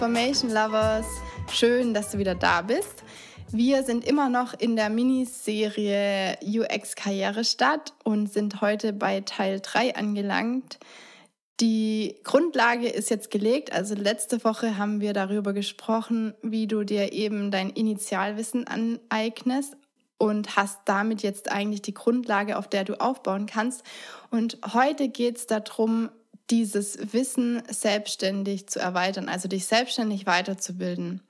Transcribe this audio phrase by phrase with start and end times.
[0.00, 1.06] Information Lovers.
[1.50, 3.02] Schön, dass du wieder da bist.
[3.50, 9.96] Wir sind immer noch in der Miniserie UX Karrierestadt und sind heute bei Teil 3
[9.96, 10.78] angelangt.
[11.58, 13.72] Die Grundlage ist jetzt gelegt.
[13.72, 19.76] Also letzte Woche haben wir darüber gesprochen, wie du dir eben dein Initialwissen aneignest
[20.16, 23.82] und hast damit jetzt eigentlich die Grundlage, auf der du aufbauen kannst.
[24.30, 26.10] Und heute geht es darum,
[26.50, 31.20] dieses Wissen selbstständig zu erweitern, also dich selbstständig weiterzubilden.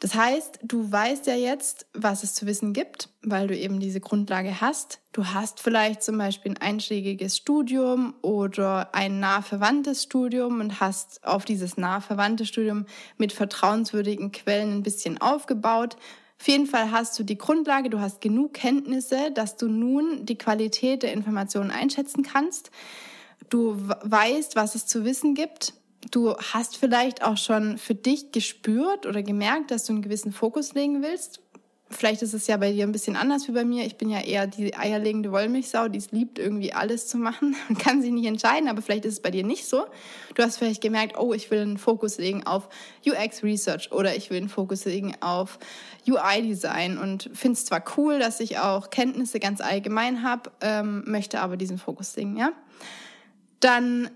[0.00, 4.00] Das heißt, du weißt ja jetzt, was es zu wissen gibt, weil du eben diese
[4.00, 5.00] Grundlage hast.
[5.12, 11.24] Du hast vielleicht zum Beispiel ein einschlägiges Studium oder ein nah verwandtes Studium und hast
[11.24, 12.84] auf dieses nah verwandte Studium
[13.16, 15.96] mit vertrauenswürdigen Quellen ein bisschen aufgebaut.
[16.38, 20.36] Auf jeden Fall hast du die Grundlage, du hast genug Kenntnisse, dass du nun die
[20.36, 22.70] Qualität der Informationen einschätzen kannst.
[23.50, 25.74] Du weißt, was es zu wissen gibt.
[26.10, 30.74] Du hast vielleicht auch schon für dich gespürt oder gemerkt, dass du einen gewissen Fokus
[30.74, 31.40] legen willst.
[31.90, 33.84] Vielleicht ist es ja bei dir ein bisschen anders wie bei mir.
[33.84, 37.78] Ich bin ja eher die eierlegende Wollmilchsau, die es liebt, irgendwie alles zu machen und
[37.78, 39.86] kann sich nicht entscheiden, aber vielleicht ist es bei dir nicht so.
[40.34, 42.68] Du hast vielleicht gemerkt, oh, ich will einen Fokus legen auf
[43.06, 45.58] UX Research oder ich will einen Fokus legen auf
[46.08, 51.04] UI Design und finde es zwar cool, dass ich auch Kenntnisse ganz allgemein habe, ähm,
[51.06, 52.52] möchte aber diesen Fokus legen, ja
[53.64, 54.10] dann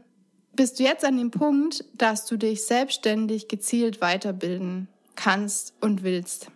[0.55, 6.49] bist du jetzt an dem Punkt, dass du dich selbstständig gezielt weiterbilden kannst und willst.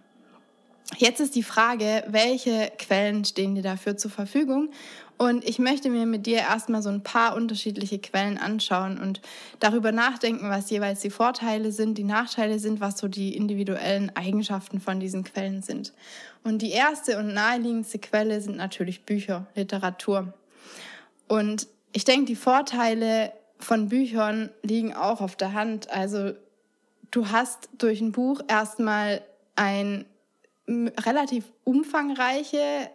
[0.99, 4.71] Jetzt ist die Frage, welche Quellen stehen dir dafür zur Verfügung?
[5.17, 9.23] Und ich möchte mir mit dir erstmal so ein paar unterschiedliche Quellen anschauen und
[9.61, 14.81] darüber nachdenken, was jeweils die Vorteile sind, die Nachteile sind, was so die individuellen Eigenschaften
[14.81, 15.95] von diesen Quellen sind.
[16.43, 20.35] Und die erste und naheliegendste Quelle sind natürlich Bücher, Literatur.
[21.29, 25.91] Und ich denke, die Vorteile von Büchern liegen auch auf der Hand.
[25.91, 26.33] Also
[27.11, 29.23] du hast durch ein Buch erstmal
[29.57, 30.07] ein
[30.67, 32.91] relativ umfangreiche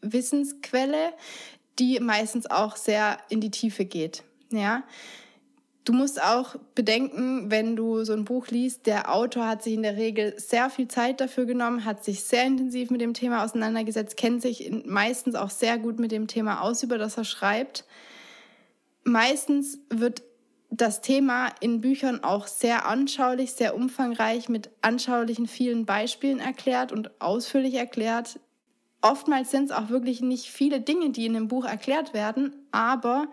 [0.00, 1.12] Wissensquelle,
[1.78, 4.22] die meistens auch sehr in die Tiefe geht.
[4.50, 4.82] Ja.
[5.84, 9.82] Du musst auch bedenken, wenn du so ein Buch liest, der Autor hat sich in
[9.82, 14.16] der Regel sehr viel Zeit dafür genommen, hat sich sehr intensiv mit dem Thema auseinandergesetzt,
[14.16, 17.84] kennt sich meistens auch sehr gut mit dem Thema aus, über das er schreibt
[19.04, 20.22] meistens wird
[20.70, 27.20] das Thema in Büchern auch sehr anschaulich, sehr umfangreich mit anschaulichen vielen Beispielen erklärt und
[27.20, 28.40] ausführlich erklärt.
[29.00, 33.28] Oftmals sind es auch wirklich nicht viele Dinge, die in dem Buch erklärt werden, aber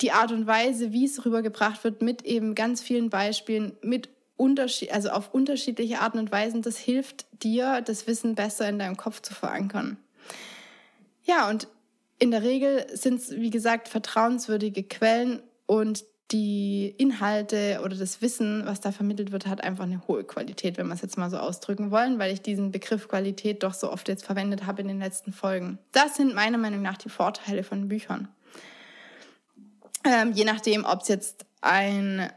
[0.00, 4.92] die Art und Weise, wie es rübergebracht wird, mit eben ganz vielen Beispielen, mit Unterschied,
[4.92, 9.20] also auf unterschiedliche Arten und Weisen, das hilft dir, das Wissen besser in deinem Kopf
[9.20, 9.98] zu verankern.
[11.24, 11.68] Ja, und
[12.18, 18.66] in der Regel sind es, wie gesagt, vertrauenswürdige Quellen und die Inhalte oder das Wissen,
[18.66, 21.38] was da vermittelt wird, hat einfach eine hohe Qualität, wenn wir es jetzt mal so
[21.38, 24.98] ausdrücken wollen, weil ich diesen Begriff Qualität doch so oft jetzt verwendet habe in den
[24.98, 25.78] letzten Folgen.
[25.92, 28.28] Das sind meiner Meinung nach die Vorteile von Büchern.
[30.04, 32.30] Ähm, je nachdem, ob es jetzt ein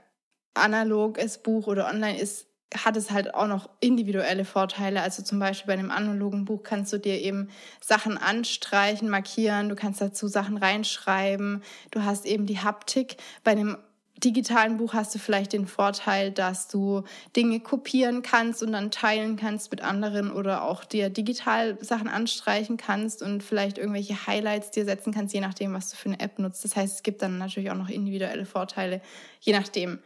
[0.54, 5.02] analoges Buch oder online ist, hat es halt auch noch individuelle Vorteile.
[5.02, 7.50] Also zum Beispiel bei einem analogen Buch kannst du dir eben
[7.82, 13.18] Sachen anstreichen, markieren, du kannst dazu Sachen reinschreiben, du hast eben die Haptik.
[13.44, 13.78] Bei einem
[14.24, 17.04] digitalen Buch hast du vielleicht den Vorteil, dass du
[17.36, 22.78] Dinge kopieren kannst und dann teilen kannst mit anderen oder auch dir digital Sachen anstreichen
[22.78, 26.40] kannst und vielleicht irgendwelche Highlights dir setzen kannst, je nachdem, was du für eine App
[26.40, 26.64] nutzt.
[26.64, 29.02] Das heißt, es gibt dann natürlich auch noch individuelle Vorteile,
[29.40, 30.00] je nachdem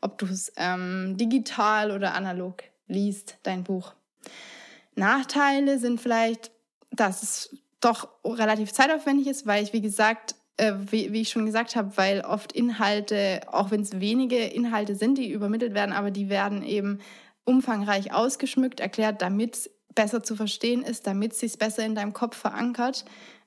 [0.00, 3.94] ob du es ähm, digital oder analog liest, dein Buch.
[4.94, 6.50] Nachteile sind vielleicht,
[6.90, 11.46] dass es doch relativ zeitaufwendig ist, weil ich, wie gesagt, äh, wie, wie, ich schon
[11.46, 16.10] gesagt habe, weil oft Inhalte, auch wenn es wenige Inhalte sind, die übermittelt werden, aber
[16.10, 16.98] die werden eben
[17.44, 22.12] umfangreich ausgeschmückt, erklärt, damit es besser zu verstehen ist, damit es sich besser in deinem
[22.12, 23.04] Kopf verankert.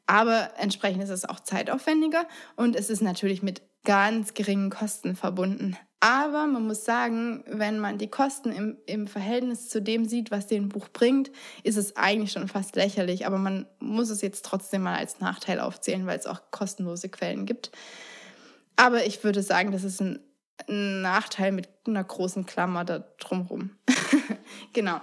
[0.07, 5.77] Aber entsprechend ist es auch zeitaufwendiger und es ist natürlich mit ganz geringen Kosten verbunden.
[6.03, 10.48] Aber man muss sagen, wenn man die Kosten im, im Verhältnis zu dem sieht, was
[10.48, 11.30] den Buch bringt,
[11.62, 13.27] ist es eigentlich schon fast lächerlich.
[13.27, 17.45] Aber man muss es jetzt trotzdem mal als Nachteil aufzählen, weil es auch kostenlose Quellen
[17.45, 17.71] gibt.
[18.75, 20.19] Aber ich würde sagen, das ist ein,
[20.68, 23.69] ein Nachteil mit einer großen Klammer da drumherum.
[24.74, 25.01] genau.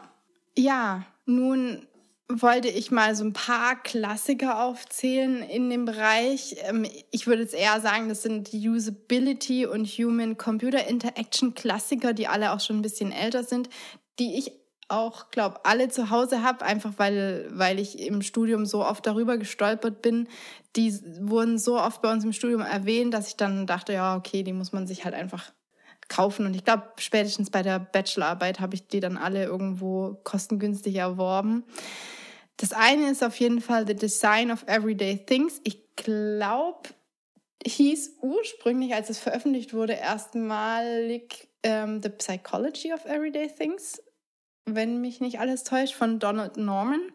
[0.56, 1.86] Ja, nun
[2.30, 6.56] wollte ich mal so ein paar Klassiker aufzählen in dem Bereich.
[6.62, 12.28] Ähm, ich würde jetzt eher sagen, das sind die Usability und Human-Computer Interaction Klassiker, die
[12.28, 13.70] alle auch schon ein bisschen älter sind,
[14.18, 14.52] die ich
[14.88, 19.36] auch, glaube alle zu Hause habe, einfach weil, weil ich im Studium so oft darüber
[19.36, 20.28] gestolpert bin.
[20.76, 24.42] Die wurden so oft bei uns im Studium erwähnt, dass ich dann dachte, ja, okay,
[24.42, 25.52] die muss man sich halt einfach
[26.08, 26.46] kaufen.
[26.46, 31.64] Und ich glaube, spätestens bei der Bachelorarbeit habe ich die dann alle irgendwo kostengünstig erworben.
[32.58, 35.60] Das eine ist auf jeden Fall The Design of Everyday Things.
[35.62, 36.88] Ich glaube,
[37.64, 44.02] hieß ursprünglich, als es veröffentlicht wurde, erstmalig ähm, The Psychology of Everyday Things,
[44.64, 47.12] wenn mich nicht alles täuscht, von Donald Norman.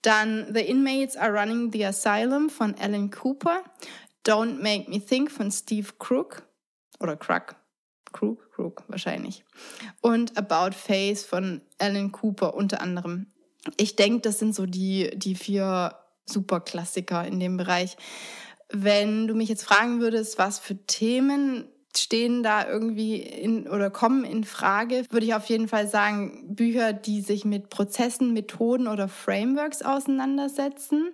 [0.00, 3.62] Dann The Inmates Are Running the Asylum von Alan Cooper.
[4.26, 6.42] Don't Make Me Think von Steve Crook.
[7.00, 7.54] Oder Krug.
[8.12, 9.44] Crook, Crook wahrscheinlich.
[10.00, 13.26] Und About Face von Alan Cooper unter anderem.
[13.76, 15.94] Ich denke, das sind so die, die vier
[16.26, 17.96] Superklassiker in dem Bereich.
[18.72, 24.24] Wenn du mich jetzt fragen würdest, was für Themen stehen da irgendwie in oder kommen
[24.24, 29.08] in Frage, würde ich auf jeden Fall sagen, Bücher, die sich mit Prozessen, Methoden oder
[29.08, 31.12] Frameworks auseinandersetzen.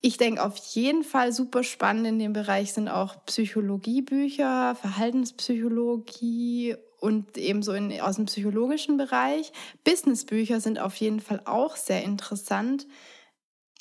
[0.00, 7.36] Ich denke auf jeden Fall super spannend in dem Bereich sind auch Psychologiebücher, Verhaltenspsychologie und
[7.36, 9.52] ebenso in, aus dem psychologischen Bereich.
[9.84, 12.86] Businessbücher sind auf jeden Fall auch sehr interessant.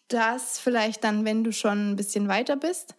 [0.09, 2.95] Das vielleicht dann, wenn du schon ein bisschen weiter bist.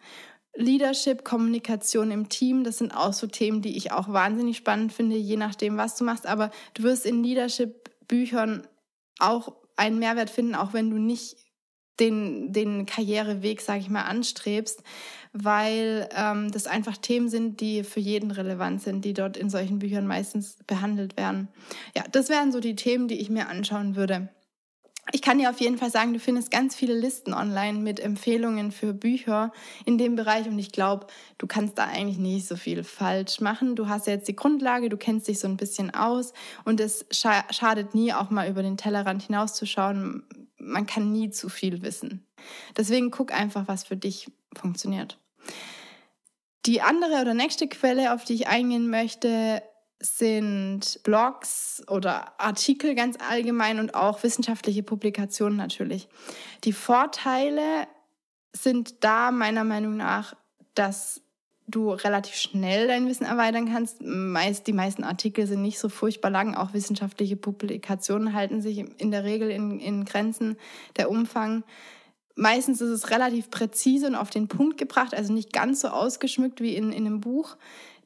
[0.55, 5.15] Leadership, Kommunikation im Team, das sind auch so Themen, die ich auch wahnsinnig spannend finde,
[5.15, 6.25] je nachdem, was du machst.
[6.25, 8.65] Aber du wirst in Leadership-Büchern
[9.19, 11.37] auch einen Mehrwert finden, auch wenn du nicht
[11.99, 14.81] den, den Karriereweg, sage ich mal, anstrebst,
[15.37, 19.79] weil ähm, das einfach Themen sind, die für jeden relevant sind, die dort in solchen
[19.79, 21.49] Büchern meistens behandelt werden.
[21.95, 24.29] Ja, das wären so die Themen, die ich mir anschauen würde.
[25.11, 28.71] Ich kann dir auf jeden Fall sagen, du findest ganz viele Listen online mit Empfehlungen
[28.71, 29.51] für Bücher
[29.85, 31.07] in dem Bereich und ich glaube,
[31.37, 33.75] du kannst da eigentlich nicht so viel falsch machen.
[33.75, 36.33] Du hast jetzt die Grundlage, du kennst dich so ein bisschen aus
[36.63, 40.23] und es schadet nie auch mal über den Tellerrand hinauszuschauen.
[40.57, 42.25] Man kann nie zu viel wissen.
[42.75, 45.19] Deswegen guck einfach, was für dich funktioniert.
[46.65, 49.61] Die andere oder nächste Quelle, auf die ich eingehen möchte,
[49.99, 56.07] sind Blogs oder Artikel ganz allgemein und auch wissenschaftliche Publikationen natürlich.
[56.63, 57.87] Die Vorteile
[58.51, 60.35] sind da meiner Meinung nach,
[60.73, 61.21] dass
[61.67, 64.01] du relativ schnell dein Wissen erweitern kannst.
[64.01, 66.55] Meist, die meisten Artikel sind nicht so furchtbar lang.
[66.55, 70.57] Auch wissenschaftliche Publikationen halten sich in der Regel in, in Grenzen
[70.97, 71.63] der Umfang.
[72.35, 76.59] Meistens ist es relativ präzise und auf den Punkt gebracht, also nicht ganz so ausgeschmückt
[76.59, 77.55] wie in, in einem Buch.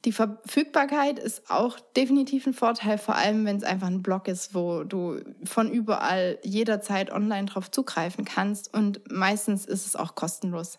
[0.04, 4.54] Die Verfügbarkeit ist auch definitiv ein Vorteil, vor allem wenn es einfach ein Blog ist,
[4.54, 10.78] wo du von überall jederzeit online drauf zugreifen kannst und meistens ist es auch kostenlos.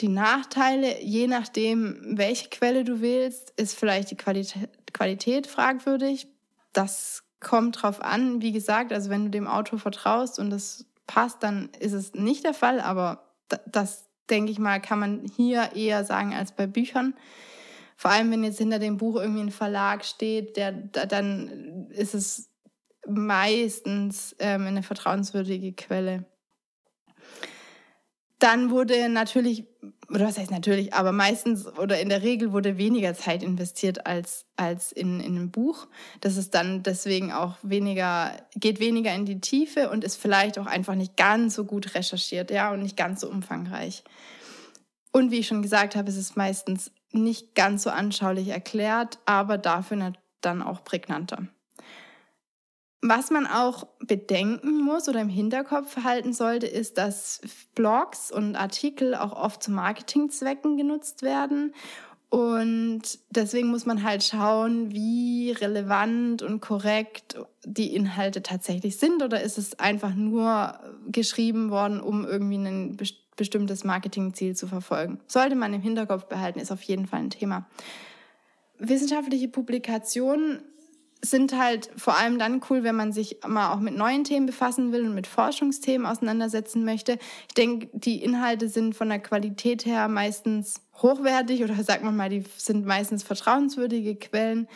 [0.00, 6.26] Die Nachteile, je nachdem, welche Quelle du wählst, ist vielleicht die Qualität, Qualität fragwürdig.
[6.72, 8.40] Das kommt drauf an.
[8.40, 12.44] Wie gesagt, also wenn du dem Autor vertraust und das passt, dann ist es nicht
[12.44, 13.34] der Fall, aber
[13.66, 17.14] das, denke ich mal, kann man hier eher sagen als bei Büchern.
[17.96, 22.48] Vor allem, wenn jetzt hinter dem Buch irgendwie ein Verlag steht, der, dann ist es
[23.08, 26.26] meistens ähm, eine vertrauenswürdige Quelle.
[28.40, 29.66] Dann wurde natürlich,
[30.08, 34.46] oder was heißt natürlich, aber meistens oder in der Regel wurde weniger Zeit investiert als,
[34.56, 35.86] als in, in einem Buch.
[36.22, 40.66] Das ist dann deswegen auch weniger, geht weniger in die Tiefe und ist vielleicht auch
[40.66, 44.04] einfach nicht ganz so gut recherchiert, ja, und nicht ganz so umfangreich.
[45.12, 49.58] Und wie ich schon gesagt habe, ist es meistens nicht ganz so anschaulich erklärt, aber
[49.58, 51.46] dafür dann auch prägnanter.
[53.02, 57.40] Was man auch bedenken muss oder im Hinterkopf halten sollte, ist, dass
[57.74, 61.74] Blogs und Artikel auch oft zu Marketingzwecken genutzt werden.
[62.28, 69.42] Und deswegen muss man halt schauen, wie relevant und korrekt die Inhalte tatsächlich sind oder
[69.42, 70.78] ist es einfach nur
[71.08, 72.96] geschrieben worden, um irgendwie ein
[73.36, 75.18] bestimmtes Marketingziel zu verfolgen.
[75.26, 77.66] Sollte man im Hinterkopf behalten, ist auf jeden Fall ein Thema.
[78.78, 80.62] Wissenschaftliche Publikationen
[81.22, 84.92] sind halt vor allem dann cool, wenn man sich mal auch mit neuen Themen befassen
[84.92, 87.18] will und mit Forschungsthemen auseinandersetzen möchte.
[87.48, 92.30] Ich denke, die Inhalte sind von der Qualität her meistens hochwertig oder sagt man mal,
[92.30, 94.68] die sind meistens vertrauenswürdige Quellen.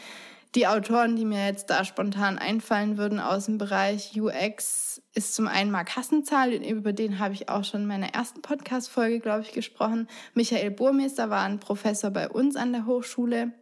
[0.55, 5.49] Die Autoren, die mir jetzt da spontan einfallen würden aus dem Bereich UX, ist zum
[5.49, 9.51] einen Marc Hassenzahl, über den habe ich auch schon in meiner ersten Podcast-Folge, glaube ich,
[9.51, 10.07] gesprochen.
[10.33, 13.53] Michael Burmeister war ein Professor bei uns an der Hochschule.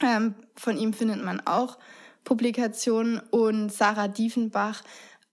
[0.00, 1.78] Ähm, von ihm findet man auch
[2.24, 4.82] Publikation und Sarah Diefenbach,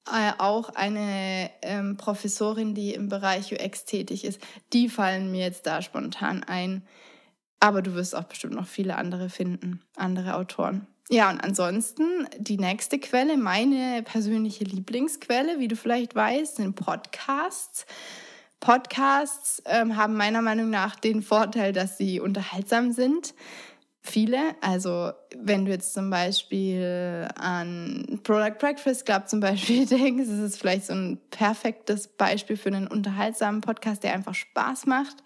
[0.08, 4.42] äh, auch eine ähm, Professorin, die im Bereich UX tätig ist.
[4.74, 6.84] Die fallen mir jetzt da spontan ein.
[7.60, 10.88] Aber du wirst auch bestimmt noch viele andere finden, andere Autoren.
[11.10, 17.86] Ja, und ansonsten die nächste Quelle, meine persönliche Lieblingsquelle, wie du vielleicht weißt, sind Podcasts.
[18.60, 23.34] Podcasts ähm, haben meiner Meinung nach den Vorteil, dass sie unterhaltsam sind
[24.10, 24.56] viele.
[24.62, 30.58] Also wenn du jetzt zum Beispiel an Product Breakfast Club zum Beispiel denkst, ist es
[30.58, 35.18] vielleicht so ein perfektes Beispiel für einen unterhaltsamen Podcast, der einfach Spaß macht.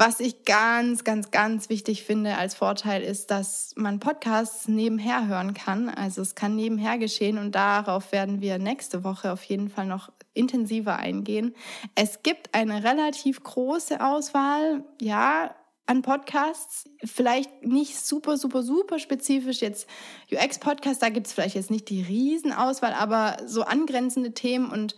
[0.00, 5.54] Was ich ganz, ganz, ganz wichtig finde als Vorteil ist, dass man Podcasts nebenher hören
[5.54, 5.88] kann.
[5.88, 10.12] Also es kann nebenher geschehen und darauf werden wir nächste Woche auf jeden Fall noch
[10.34, 11.52] intensiver eingehen.
[11.96, 15.52] Es gibt eine relativ große Auswahl, ja,
[15.88, 16.84] an Podcasts.
[17.04, 19.88] Vielleicht nicht super, super, super spezifisch jetzt
[20.30, 24.94] UX-Podcast, da gibt es vielleicht jetzt nicht die Riesenauswahl, aber so angrenzende Themen und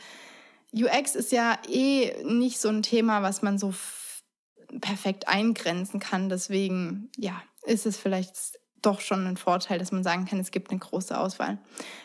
[0.73, 3.75] UX ist ja eh nicht so ein Thema, was man so
[4.81, 6.29] perfekt eingrenzen kann.
[6.29, 10.71] Deswegen, ja, ist es vielleicht doch schon ein Vorteil, dass man sagen kann, es gibt
[10.71, 11.59] eine große Auswahl.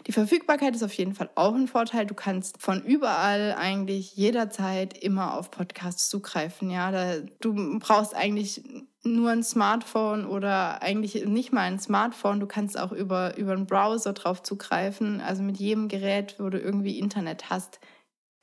[0.07, 2.05] Die Verfügbarkeit ist auf jeden Fall auch ein Vorteil.
[2.05, 6.69] Du kannst von überall eigentlich jederzeit immer auf Podcasts zugreifen.
[6.69, 8.63] Ja, da, du brauchst eigentlich
[9.03, 12.39] nur ein Smartphone oder eigentlich nicht mal ein Smartphone.
[12.39, 15.21] Du kannst auch über, über einen Browser drauf zugreifen.
[15.21, 17.79] Also mit jedem Gerät, wo du irgendwie Internet hast,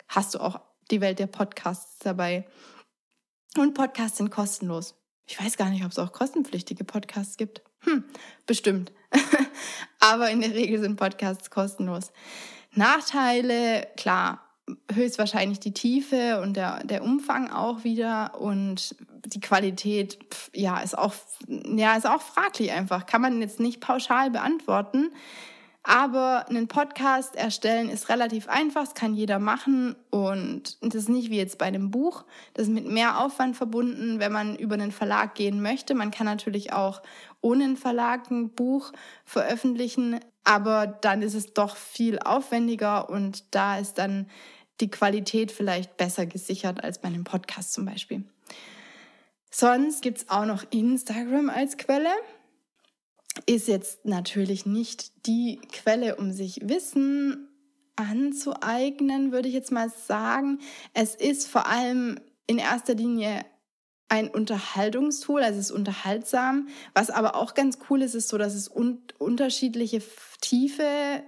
[0.08, 0.60] hast du auch
[0.90, 2.46] die Welt der Podcasts dabei.
[3.56, 4.94] Und Podcasts sind kostenlos.
[5.26, 7.62] Ich weiß gar nicht, ob es auch kostenpflichtige Podcasts gibt.
[7.84, 8.04] Hm,
[8.46, 8.92] bestimmt.
[10.00, 12.12] Aber in der Regel sind Podcasts kostenlos.
[12.74, 14.40] Nachteile, klar,
[14.92, 18.94] höchstwahrscheinlich die Tiefe und der, der Umfang auch wieder und
[19.26, 21.14] die Qualität, pf, ja, ist auch,
[21.48, 23.06] ja, ist auch fraglich einfach.
[23.06, 25.12] Kann man jetzt nicht pauschal beantworten.
[25.84, 31.30] Aber einen Podcast erstellen ist relativ einfach, das kann jeder machen und das ist nicht
[31.30, 32.24] wie jetzt bei einem Buch.
[32.54, 35.94] Das ist mit mehr Aufwand verbunden, wenn man über einen Verlag gehen möchte.
[35.94, 37.02] Man kann natürlich auch
[37.40, 38.92] ohne einen Verlag ein Buch
[39.24, 44.30] veröffentlichen, aber dann ist es doch viel aufwendiger und da ist dann
[44.80, 48.24] die Qualität vielleicht besser gesichert als bei einem Podcast zum Beispiel.
[49.50, 52.12] Sonst gibt's auch noch Instagram als Quelle
[53.46, 57.48] ist jetzt natürlich nicht die Quelle, um sich Wissen
[57.96, 60.58] anzueignen, würde ich jetzt mal sagen.
[60.94, 63.44] Es ist vor allem in erster Linie
[64.08, 66.68] ein Unterhaltungstool, also es ist unterhaltsam.
[66.94, 70.02] Was aber auch ganz cool ist, ist so, dass es un unterschiedliche
[70.40, 71.22] Tiefe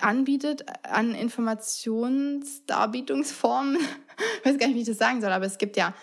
[0.00, 3.76] anbietet an Informationsdarbietungsformen.
[4.40, 5.94] ich weiß gar nicht, wie ich das sagen soll, aber es gibt ja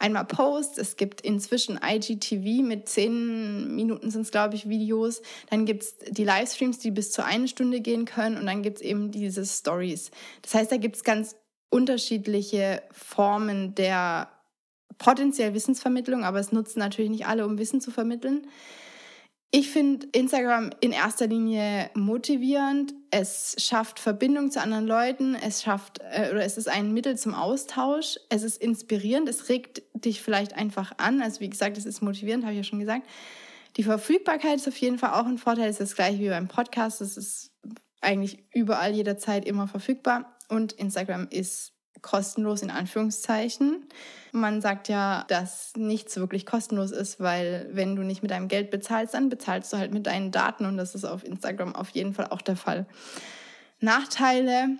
[0.00, 5.22] einmal Posts, es gibt inzwischen IGTV mit zehn Minuten sind es, glaube ich, Videos.
[5.50, 8.78] Dann gibt es die Livestreams, die bis zu eine Stunde gehen können und dann gibt
[8.78, 10.10] es eben diese Stories.
[10.42, 11.36] Das heißt, da gibt es ganz
[11.70, 14.28] unterschiedliche Formen der
[14.98, 18.46] potenziell Wissensvermittlung, aber es nutzen natürlich nicht alle, um Wissen zu vermitteln.
[19.52, 22.94] Ich finde Instagram in erster Linie motivierend.
[23.10, 25.34] Es schafft Verbindung zu anderen Leuten.
[25.34, 28.16] Es schafft äh, oder es ist ein Mittel zum Austausch.
[28.28, 29.28] Es ist inspirierend.
[29.28, 31.20] Es regt dich vielleicht einfach an.
[31.20, 33.08] Also wie gesagt, es ist motivierend, habe ich ja schon gesagt.
[33.76, 35.68] Die Verfügbarkeit ist auf jeden Fall auch ein Vorteil.
[35.68, 37.00] Es ist das gleiche wie beim Podcast.
[37.00, 37.50] Es ist
[38.00, 40.36] eigentlich überall jederzeit immer verfügbar.
[40.48, 43.84] Und Instagram ist kostenlos in Anführungszeichen.
[44.32, 48.70] Man sagt ja, dass nichts wirklich kostenlos ist, weil wenn du nicht mit deinem Geld
[48.70, 52.14] bezahlst, dann bezahlst du halt mit deinen Daten und das ist auf Instagram auf jeden
[52.14, 52.86] Fall auch der Fall.
[53.80, 54.78] Nachteile.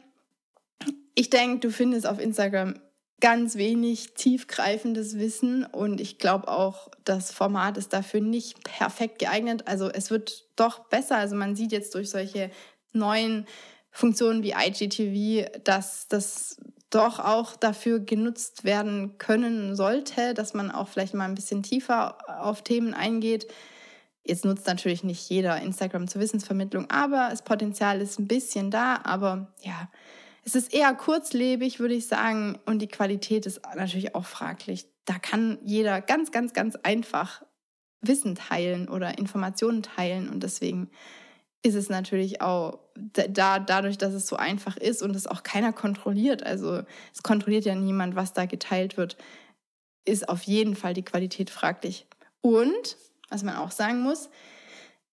[1.15, 2.75] Ich denke, du findest auf Instagram
[3.21, 9.69] ganz wenig tiefgreifendes Wissen und ich glaube auch, das Format ist dafür nicht perfekt geeignet.
[9.69, 11.17] Also es wird doch besser.
[11.17, 12.51] Also man sieht jetzt durch solche
[12.93, 13.47] neuen
[13.91, 16.57] Funktionen wie IGTV, dass das
[16.91, 22.19] doch auch dafür genutzt werden können sollte, dass man auch vielleicht mal ein bisschen tiefer
[22.43, 23.47] auf Themen eingeht.
[24.25, 29.01] Jetzt nutzt natürlich nicht jeder Instagram zur Wissensvermittlung, aber das Potenzial ist ein bisschen da.
[29.05, 29.89] Aber ja,
[30.45, 34.87] es ist eher kurzlebig, würde ich sagen, und die Qualität ist natürlich auch fraglich.
[35.05, 37.43] Da kann jeder ganz, ganz, ganz einfach
[38.01, 40.91] Wissen teilen oder Informationen teilen und deswegen
[41.63, 45.73] ist es natürlich auch da, dadurch, dass es so einfach ist und es auch keiner
[45.73, 49.17] kontrolliert, also es kontrolliert ja niemand, was da geteilt wird,
[50.05, 52.07] ist auf jeden Fall die Qualität fraglich.
[52.41, 52.97] Und,
[53.29, 54.31] was man auch sagen muss,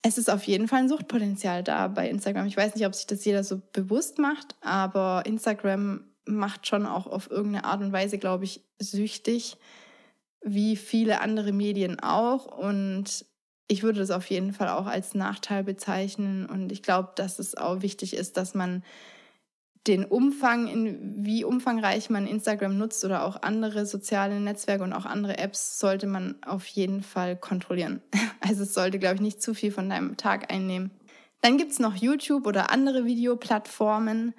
[0.01, 2.48] es ist auf jeden Fall ein Suchtpotenzial da bei Instagram.
[2.48, 7.08] Ich weiß nicht, ob sich das jeder so bewusst macht, aber Instagram macht schon auch
[7.08, 9.58] auf irgendeine Art und Weise, glaube ich, süchtig,
[10.42, 12.46] wie viele andere Medien auch.
[12.46, 13.25] Und
[13.68, 16.46] ich würde das auf jeden Fall auch als Nachteil bezeichnen.
[16.46, 18.84] Und ich glaube, dass es auch wichtig ist, dass man
[19.88, 25.06] den Umfang, in wie umfangreich man Instagram nutzt oder auch andere soziale Netzwerke und auch
[25.06, 28.02] andere Apps, sollte man auf jeden Fall kontrollieren.
[28.40, 30.92] Also es sollte, glaube ich, nicht zu viel von deinem Tag einnehmen.
[31.42, 34.34] Dann gibt es noch YouTube oder andere Videoplattformen.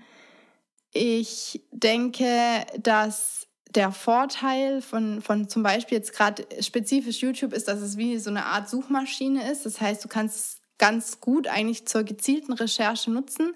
[0.92, 7.80] Ich denke, dass der Vorteil von, von zum Beispiel jetzt gerade spezifisch YouTube ist, dass
[7.80, 9.66] es wie so eine Art Suchmaschine ist.
[9.66, 13.52] Das heißt, du kannst es ganz gut eigentlich zur gezielten Recherche nutzen.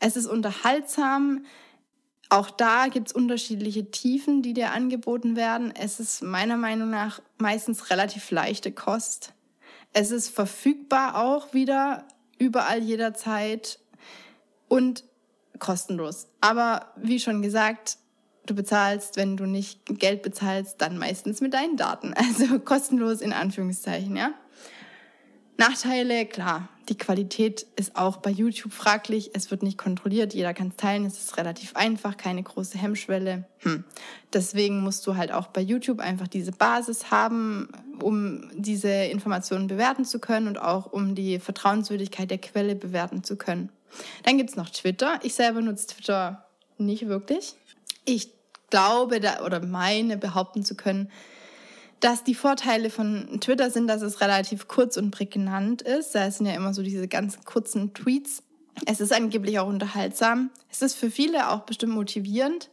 [0.00, 1.44] Es ist unterhaltsam.
[2.28, 5.72] Auch da gibt es unterschiedliche Tiefen, die dir angeboten werden.
[5.74, 9.32] Es ist meiner Meinung nach meistens relativ leichte Kost.
[9.92, 12.06] Es ist verfügbar auch wieder
[12.38, 13.80] überall jederzeit
[14.68, 15.04] und
[15.58, 16.28] kostenlos.
[16.40, 17.98] Aber wie schon gesagt,
[18.50, 22.14] du bezahlst, wenn du nicht Geld bezahlst, dann meistens mit deinen Daten.
[22.14, 24.32] Also kostenlos in Anführungszeichen, ja.
[25.56, 29.32] Nachteile, klar, die Qualität ist auch bei YouTube fraglich.
[29.34, 31.04] Es wird nicht kontrolliert, jeder kann es teilen.
[31.04, 33.44] Es ist relativ einfach, keine große Hemmschwelle.
[33.58, 33.82] Hm.
[34.32, 40.04] Deswegen musst du halt auch bei YouTube einfach diese Basis haben, um diese Informationen bewerten
[40.04, 43.70] zu können und auch um die Vertrauenswürdigkeit der Quelle bewerten zu können.
[44.22, 45.18] Dann gibt's noch Twitter.
[45.24, 46.46] Ich selber nutze Twitter
[46.78, 47.54] nicht wirklich.
[48.04, 48.30] Ich
[48.70, 51.10] glaube da, oder meine behaupten zu können,
[52.00, 56.14] dass die Vorteile von Twitter sind, dass es relativ kurz und prägnant ist.
[56.14, 58.42] Da sind ja immer so diese ganz kurzen Tweets.
[58.86, 60.50] Es ist angeblich auch unterhaltsam.
[60.70, 62.70] Es ist für viele auch bestimmt motivierend.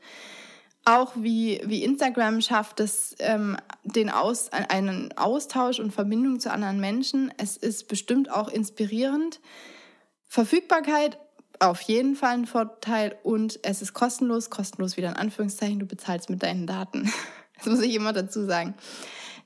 [0.87, 6.79] Auch wie, wie Instagram schafft es, ähm, den Aus, einen Austausch und Verbindung zu anderen
[6.79, 7.33] Menschen.
[7.37, 9.39] Es ist bestimmt auch inspirierend.
[10.27, 11.17] Verfügbarkeit
[11.59, 16.29] auf jeden Fall ein Vorteil und es ist kostenlos, kostenlos wieder in Anführungszeichen, du bezahlst
[16.29, 17.11] mit deinen Daten.
[17.57, 18.75] Das muss ich immer dazu sagen.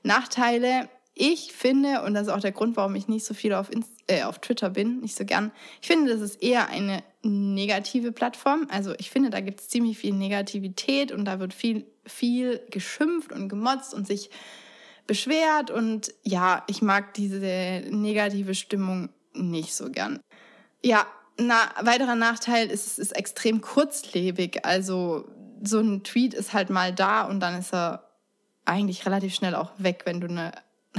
[0.02, 3.70] Nachteile, ich finde, und das ist auch der Grund, warum ich nicht so viel auf,
[3.70, 8.10] Inst äh, auf Twitter bin, nicht so gern, ich finde, das ist eher eine negative
[8.10, 8.66] Plattform.
[8.70, 13.32] Also ich finde, da gibt es ziemlich viel Negativität und da wird viel, viel geschimpft
[13.32, 14.30] und gemotzt und sich
[15.06, 15.70] beschwert.
[15.70, 20.20] Und ja, ich mag diese negative Stimmung nicht so gern.
[20.82, 21.06] Ja,
[21.40, 24.64] na, weiterer Nachteil ist, es ist extrem kurzlebig.
[24.64, 25.28] Also
[25.62, 28.10] so ein Tweet ist halt mal da und dann ist er
[28.64, 30.52] eigentlich relativ schnell auch weg, wenn du eine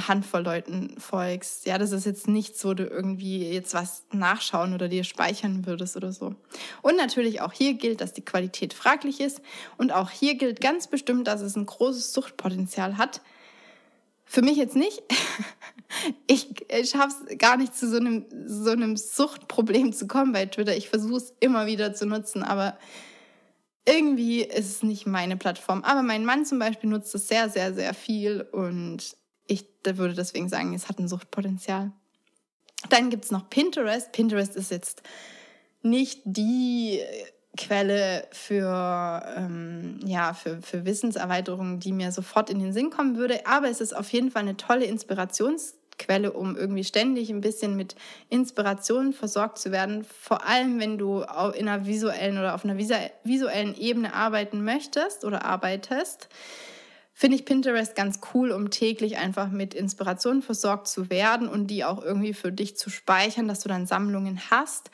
[0.07, 1.65] Handvoll Leuten folgst.
[1.65, 5.97] Ja, das ist jetzt nichts, wo du irgendwie jetzt was nachschauen oder dir speichern würdest
[5.97, 6.35] oder so.
[6.81, 9.41] Und natürlich auch hier gilt, dass die Qualität fraglich ist.
[9.77, 13.21] Und auch hier gilt ganz bestimmt, dass es ein großes Suchtpotenzial hat.
[14.25, 15.01] Für mich jetzt nicht.
[16.27, 20.45] Ich, ich schaffe es gar nicht zu so einem, so einem Suchtproblem zu kommen bei
[20.45, 20.75] Twitter.
[20.75, 22.77] Ich versuche es immer wieder zu nutzen, aber
[23.85, 25.83] irgendwie ist es nicht meine Plattform.
[25.83, 29.15] Aber mein Mann zum Beispiel nutzt es sehr, sehr, sehr viel und
[29.47, 31.91] ich würde deswegen sagen, es hat ein Suchtpotenzial.
[32.89, 34.11] Dann gibt es noch Pinterest.
[34.11, 35.03] Pinterest ist jetzt
[35.81, 37.01] nicht die
[37.57, 43.45] Quelle für, ähm, ja, für, für Wissenserweiterungen, die mir sofort in den Sinn kommen würde.
[43.45, 45.80] Aber es ist auf jeden Fall eine tolle Inspirationsquelle,
[46.31, 47.95] um irgendwie ständig ein bisschen mit
[48.29, 50.03] Inspiration versorgt zu werden.
[50.03, 55.45] Vor allem, wenn du in einer visuellen oder auf einer visuellen Ebene arbeiten möchtest oder
[55.45, 56.29] arbeitest.
[57.13, 61.83] Finde ich Pinterest ganz cool, um täglich einfach mit Inspiration versorgt zu werden und die
[61.83, 64.89] auch irgendwie für dich zu speichern, dass du dann Sammlungen hast.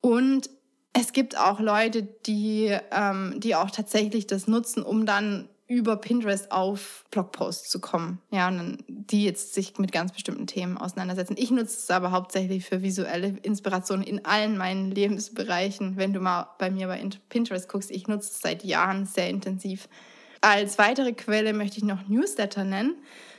[0.00, 0.50] Und
[0.92, 6.52] es gibt auch Leute, die, ähm, die auch tatsächlich das nutzen, um dann über Pinterest
[6.52, 8.20] auf Blogposts zu kommen.
[8.30, 11.36] Ja, und dann, die jetzt sich mit ganz bestimmten Themen auseinandersetzen.
[11.38, 15.96] Ich nutze es aber hauptsächlich für visuelle Inspiration in allen meinen Lebensbereichen.
[15.96, 19.88] Wenn du mal bei mir bei Pinterest guckst, ich nutze es seit Jahren sehr intensiv.
[20.42, 22.96] Als weitere Quelle möchte ich noch Newsletter nennen.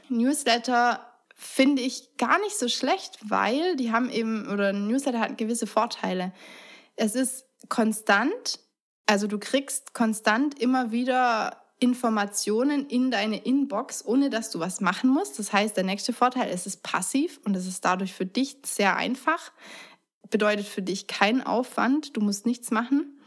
[0.09, 5.67] Newsletter finde ich gar nicht so schlecht, weil die haben eben, oder Newsletter hat gewisse
[5.67, 6.33] Vorteile.
[6.95, 8.59] Es ist konstant,
[9.05, 15.09] also du kriegst konstant immer wieder Informationen in deine Inbox, ohne dass du was machen
[15.09, 15.37] musst.
[15.39, 18.57] Das heißt, der nächste Vorteil ist, es ist passiv und es ist dadurch für dich
[18.65, 19.51] sehr einfach.
[20.29, 23.19] Bedeutet für dich keinen Aufwand, du musst nichts machen.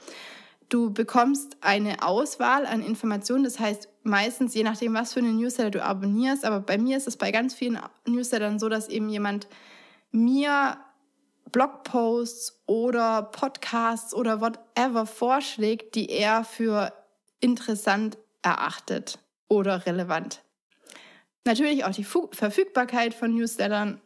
[0.68, 5.70] Du bekommst eine Auswahl an Informationen, das heißt meistens, je nachdem, was für eine Newsletter
[5.70, 9.48] du abonnierst, aber bei mir ist es bei ganz vielen Newslettern so, dass eben jemand
[10.10, 10.78] mir
[11.52, 16.92] Blogposts oder Podcasts oder whatever vorschlägt, die er für
[17.40, 20.42] interessant erachtet oder relevant.
[21.44, 24.00] Natürlich auch die Verfügbarkeit von Newslettern.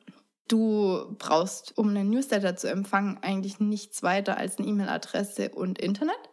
[0.49, 6.31] Du brauchst, um einen Newsletter zu empfangen, eigentlich nichts weiter als eine E-Mail-Adresse und Internet.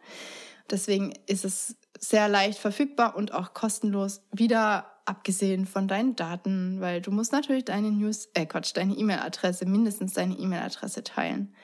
[0.70, 4.22] Deswegen ist es sehr leicht verfügbar und auch kostenlos.
[4.32, 9.66] Wieder abgesehen von deinen Daten, weil du musst natürlich deine News, äh Quatsch, deine E-Mail-Adresse,
[9.66, 11.54] mindestens deine E-Mail-Adresse teilen.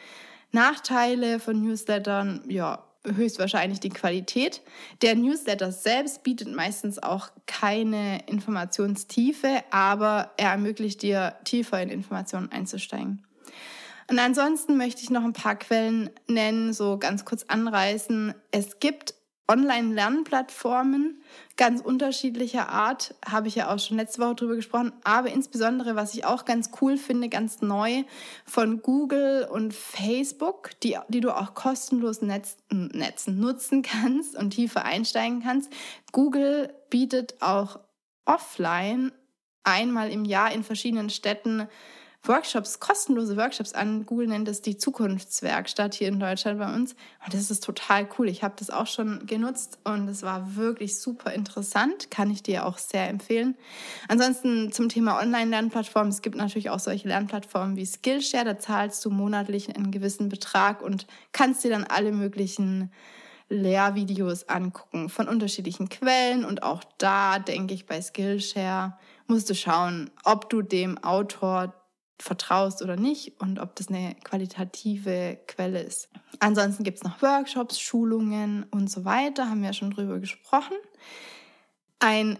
[0.51, 4.62] Nachteile von Newslettern, ja, höchstwahrscheinlich die Qualität.
[5.03, 12.51] Der Newsletter selbst bietet meistens auch keine Informationstiefe, aber er ermöglicht dir, tiefer in Informationen
[12.51, 13.23] einzusteigen.
[14.09, 18.35] Und ansonsten möchte ich noch ein paar Quellen nennen, so ganz kurz anreißen.
[18.53, 19.15] Es gibt
[19.49, 21.23] Online-Lernplattformen
[21.57, 26.15] ganz unterschiedlicher Art, habe ich ja auch schon letzte Woche drüber gesprochen, aber insbesondere, was
[26.15, 28.05] ich auch ganz cool finde, ganz neu
[28.45, 34.85] von Google und Facebook, die, die du auch kostenlos Netz, Netzen nutzen kannst und tiefer
[34.85, 35.73] einsteigen kannst.
[36.13, 37.81] Google bietet auch
[38.25, 39.13] offline
[39.65, 41.69] einmal im Jahr in verschiedenen Städten
[42.29, 44.07] Workshops, kostenlose Workshops an.
[44.07, 46.93] Google nennt es die Zukunftswerkstatt hier in Deutschland bei uns.
[47.25, 48.29] Und das ist total cool.
[48.29, 52.11] Ich habe das auch schon genutzt und es war wirklich super interessant.
[52.11, 53.57] Kann ich dir auch sehr empfehlen.
[54.09, 56.11] Ansonsten zum Thema Online-Lernplattformen.
[56.11, 58.45] Es gibt natürlich auch solche Lernplattformen wie Skillshare.
[58.45, 62.91] Da zahlst du monatlich einen gewissen Betrag und kannst dir dann alle möglichen
[63.49, 66.45] Lehrvideos angucken von unterschiedlichen Quellen.
[66.45, 71.75] Und auch da denke ich bei Skillshare musst du schauen, ob du dem Autor
[72.18, 76.09] vertraust oder nicht und ob das eine qualitative Quelle ist.
[76.38, 80.76] Ansonsten gibt es noch Workshops, Schulungen und so weiter, haben wir ja schon drüber gesprochen.
[81.98, 82.38] Ein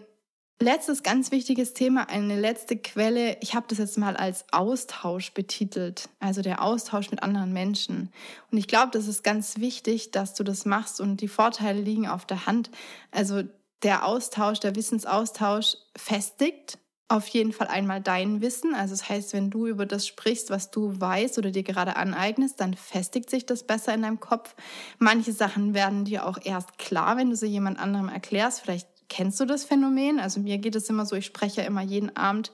[0.59, 6.09] letztes ganz wichtiges Thema, eine letzte Quelle, ich habe das jetzt mal als Austausch betitelt,
[6.19, 8.11] also der Austausch mit anderen Menschen.
[8.51, 12.07] Und ich glaube, das ist ganz wichtig, dass du das machst und die Vorteile liegen
[12.07, 12.71] auf der Hand.
[13.11, 13.43] Also
[13.83, 16.79] der Austausch, der Wissensaustausch festigt
[17.09, 18.73] auf jeden Fall einmal dein Wissen.
[18.75, 22.59] Also das heißt, wenn du über das sprichst, was du weißt oder dir gerade aneignest,
[22.59, 24.55] dann festigt sich das besser in deinem Kopf.
[24.99, 28.61] Manche Sachen werden dir auch erst klar, wenn du sie jemand anderem erklärst.
[28.61, 30.19] Vielleicht kennst du das Phänomen.
[30.19, 32.51] Also mir geht es immer so, ich spreche ja immer jeden Abend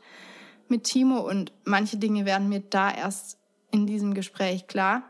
[0.67, 3.37] mit Timo und manche Dinge werden mir da erst
[3.71, 5.03] in diesem Gespräch klar.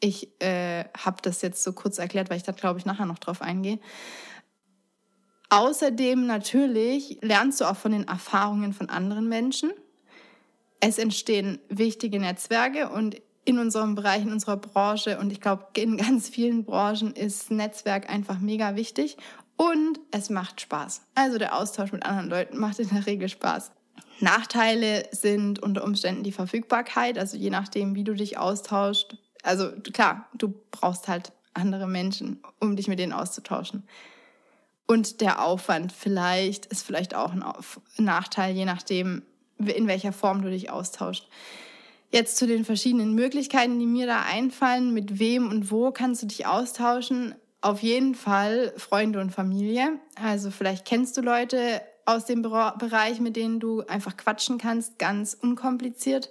[0.00, 3.18] Ich äh, habe das jetzt so kurz erklärt, weil ich da glaube ich nachher noch
[3.18, 3.78] drauf eingehe.
[5.50, 9.72] Außerdem natürlich lernst du auch von den Erfahrungen von anderen Menschen.
[10.78, 15.96] Es entstehen wichtige Netzwerke und in unserem Bereich, in unserer Branche und ich glaube, in
[15.96, 19.16] ganz vielen Branchen ist Netzwerk einfach mega wichtig
[19.56, 21.02] und es macht Spaß.
[21.14, 23.72] Also der Austausch mit anderen Leuten macht in der Regel Spaß.
[24.20, 29.16] Nachteile sind unter Umständen die Verfügbarkeit, also je nachdem, wie du dich austauscht.
[29.42, 33.82] Also klar, du brauchst halt andere Menschen, um dich mit denen auszutauschen.
[34.90, 37.44] Und der Aufwand vielleicht ist vielleicht auch ein
[37.96, 39.22] Nachteil, je nachdem,
[39.56, 41.28] in welcher Form du dich austauscht.
[42.10, 46.26] Jetzt zu den verschiedenen Möglichkeiten, die mir da einfallen, mit wem und wo kannst du
[46.26, 47.36] dich austauschen.
[47.60, 50.00] Auf jeden Fall Freunde und Familie.
[50.20, 55.34] Also vielleicht kennst du Leute aus dem Bereich, mit denen du einfach quatschen kannst, ganz
[55.40, 56.30] unkompliziert.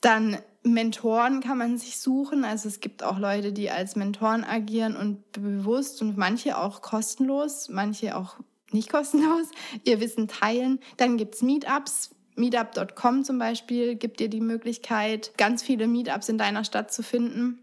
[0.00, 2.44] Dann Mentoren kann man sich suchen.
[2.44, 7.68] Also es gibt auch Leute, die als Mentoren agieren und bewusst und manche auch kostenlos,
[7.68, 8.36] manche auch
[8.72, 9.48] nicht kostenlos,
[9.84, 10.80] ihr Wissen teilen.
[10.96, 12.10] Dann gibt's Meetups.
[12.36, 17.60] Meetup.com zum Beispiel gibt dir die Möglichkeit, ganz viele Meetups in deiner Stadt zu finden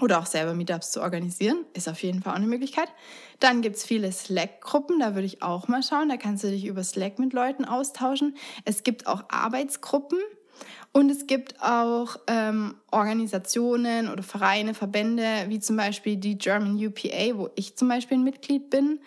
[0.00, 1.66] oder auch selber Meetups zu organisieren.
[1.74, 2.88] Ist auf jeden Fall auch eine Möglichkeit.
[3.40, 6.08] Dann gibt's viele Slack-Gruppen, da würde ich auch mal schauen.
[6.08, 8.36] Da kannst du dich über Slack mit Leuten austauschen.
[8.64, 10.18] Es gibt auch Arbeitsgruppen.
[10.92, 17.36] Und es gibt auch ähm, Organisationen oder Vereine, Verbände, wie zum Beispiel die German UPA,
[17.36, 18.98] wo ich zum Beispiel ein Mitglied bin.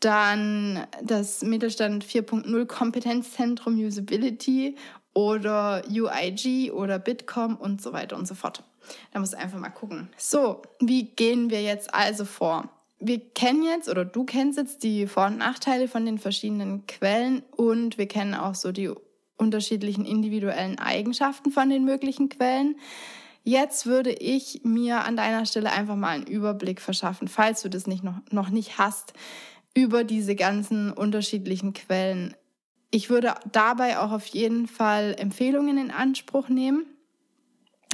[0.00, 4.76] Dann das Mittelstand 4.0 Kompetenzzentrum Usability
[5.12, 8.62] oder UIG oder Bitkom und so weiter und so fort.
[9.12, 10.08] Da musst du einfach mal gucken.
[10.16, 12.70] So, wie gehen wir jetzt also vor?
[12.98, 17.42] Wir kennen jetzt oder du kennst jetzt die Vor- und Nachteile von den verschiedenen Quellen
[17.56, 18.90] und wir kennen auch so die
[19.36, 22.76] unterschiedlichen individuellen Eigenschaften von den möglichen Quellen.
[23.44, 27.86] Jetzt würde ich mir an deiner Stelle einfach mal einen Überblick verschaffen, falls du das
[27.86, 29.12] nicht noch, noch nicht hast,
[29.74, 32.34] über diese ganzen unterschiedlichen Quellen.
[32.90, 36.86] Ich würde dabei auch auf jeden Fall Empfehlungen in Anspruch nehmen.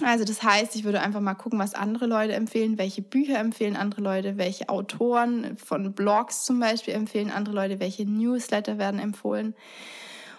[0.04, 3.76] Also das heißt, ich würde einfach mal gucken, was andere Leute empfehlen, welche Bücher empfehlen
[3.76, 9.54] andere Leute, welche Autoren von Blogs zum Beispiel empfehlen andere Leute, welche Newsletter werden empfohlen.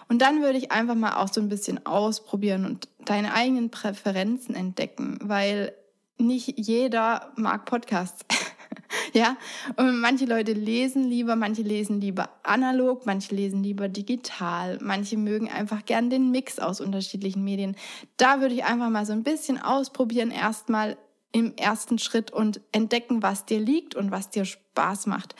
[0.08, 4.54] Und dann würde ich einfach mal auch so ein bisschen ausprobieren und deine eigenen Präferenzen
[4.54, 5.72] entdecken, weil
[6.18, 8.24] nicht jeder mag Podcasts.
[9.12, 9.36] ja,
[9.76, 15.50] und manche Leute lesen lieber, manche lesen lieber analog, manche lesen lieber digital, manche mögen
[15.50, 17.76] einfach gern den Mix aus unterschiedlichen Medien.
[18.16, 20.96] Da würde ich einfach mal so ein bisschen ausprobieren, erstmal
[21.32, 25.34] im ersten Schritt und entdecken, was dir liegt und was dir Spaß macht.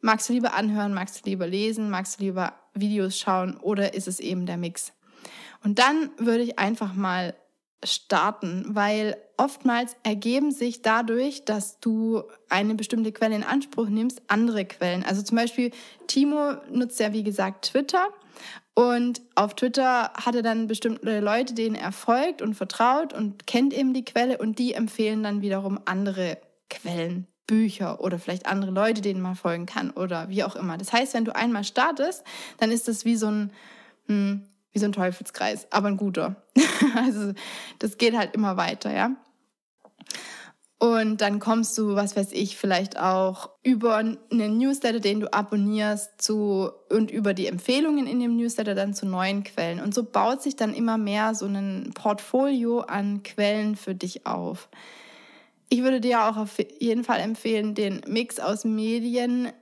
[0.00, 4.08] Magst du lieber anhören, magst du lieber lesen, magst du lieber Videos schauen oder ist
[4.08, 4.92] es eben der Mix?
[5.64, 7.34] Und dann würde ich einfach mal
[7.82, 14.64] starten, weil oftmals ergeben sich dadurch, dass du eine bestimmte Quelle in Anspruch nimmst, andere
[14.64, 15.04] Quellen.
[15.04, 15.70] Also zum Beispiel
[16.06, 18.08] Timo nutzt ja wie gesagt Twitter
[18.74, 23.72] und auf Twitter hat er dann bestimmte Leute, denen er folgt und vertraut und kennt
[23.72, 29.00] eben die Quelle und die empfehlen dann wiederum andere Quellen Bücher oder vielleicht andere Leute,
[29.00, 30.78] denen man folgen kann oder wie auch immer.
[30.78, 32.24] Das heißt, wenn du einmal startest,
[32.58, 33.52] dann ist das wie so ein,
[34.06, 36.36] hm, wie so ein Teufelskreis, aber ein guter.
[36.96, 37.32] also
[37.78, 39.12] das geht halt immer weiter, ja.
[40.78, 44.18] Und dann kommst du, was weiß ich, vielleicht auch über einen
[44.58, 49.42] Newsletter, den du abonnierst, zu und über die Empfehlungen in dem Newsletter dann zu neuen
[49.42, 49.80] Quellen.
[49.80, 54.68] Und so baut sich dann immer mehr so ein Portfolio an Quellen für dich auf.
[55.68, 59.52] Ich würde dir auch auf jeden Fall empfehlen, den Mix aus Medien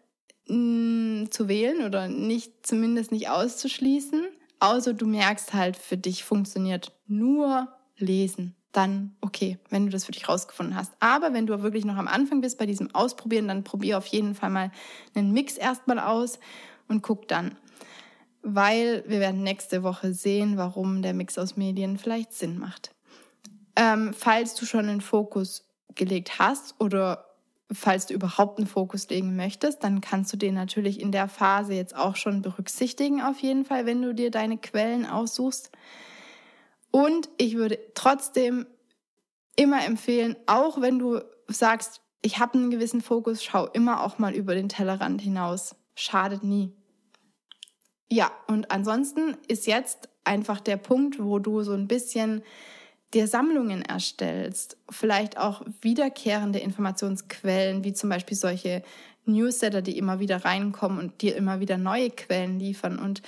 [0.49, 4.25] mm, zu wählen oder nicht, zumindest nicht auszuschließen.
[4.61, 10.13] Außer du merkst halt, für dich funktioniert nur Lesen dann okay, wenn du das für
[10.13, 10.93] dich rausgefunden hast.
[11.01, 14.35] Aber wenn du wirklich noch am Anfang bist bei diesem Ausprobieren, dann probier auf jeden
[14.35, 14.71] Fall mal
[15.15, 16.39] einen Mix erstmal aus
[16.89, 17.57] und guck dann.
[18.43, 22.95] Weil wir werden nächste Woche sehen, warum der Mix aus Medien vielleicht Sinn macht.
[23.77, 27.27] Ähm, falls du schon einen Fokus gelegt hast oder
[27.73, 31.75] falls du überhaupt einen Fokus legen möchtest, dann kannst du den natürlich in der Phase
[31.75, 35.71] jetzt auch schon berücksichtigen, auf jeden Fall, wenn du dir deine Quellen aussuchst.
[36.91, 38.67] Und ich würde trotzdem
[39.57, 44.35] immer empfehlen, auch wenn du sagst, ich habe einen gewissen Fokus, schau immer auch mal
[44.35, 45.77] über den Tellerrand hinaus.
[45.95, 46.73] Schadet nie.
[48.11, 52.43] Ja, und ansonsten ist jetzt einfach der Punkt, wo du so ein bisschen
[53.13, 58.83] dir Sammlungen erstellst, vielleicht auch wiederkehrende Informationsquellen, wie zum Beispiel solche
[59.27, 62.99] Newsletter, die immer wieder reinkommen und dir immer wieder neue Quellen liefern.
[62.99, 63.23] Und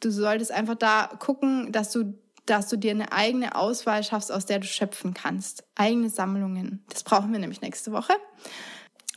[0.00, 2.14] du solltest einfach da gucken, dass du
[2.46, 5.64] dass du dir eine eigene Auswahl schaffst, aus der du schöpfen kannst.
[5.74, 6.84] Eigene Sammlungen.
[6.88, 8.14] Das brauchen wir nämlich nächste Woche.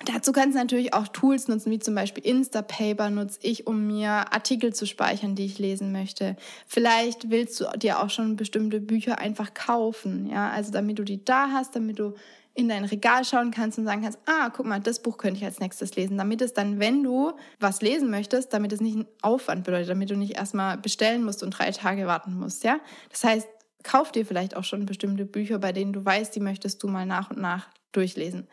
[0.05, 4.09] Dazu kannst du natürlich auch Tools nutzen, wie zum Beispiel Instapaper nutze ich, um mir
[4.09, 6.38] Artikel zu speichern, die ich lesen möchte.
[6.67, 11.23] Vielleicht willst du dir auch schon bestimmte Bücher einfach kaufen, ja, also damit du die
[11.23, 12.13] da hast, damit du
[12.53, 15.45] in dein Regal schauen kannst und sagen kannst, ah, guck mal, das Buch könnte ich
[15.45, 19.07] als nächstes lesen, damit es dann, wenn du was lesen möchtest, damit es nicht einen
[19.21, 22.79] Aufwand bedeutet, damit du nicht erstmal bestellen musst und drei Tage warten musst, ja.
[23.12, 23.47] Das heißt,
[23.83, 27.05] kauf dir vielleicht auch schon bestimmte Bücher, bei denen du weißt, die möchtest du mal
[27.05, 28.47] nach und nach durchlesen.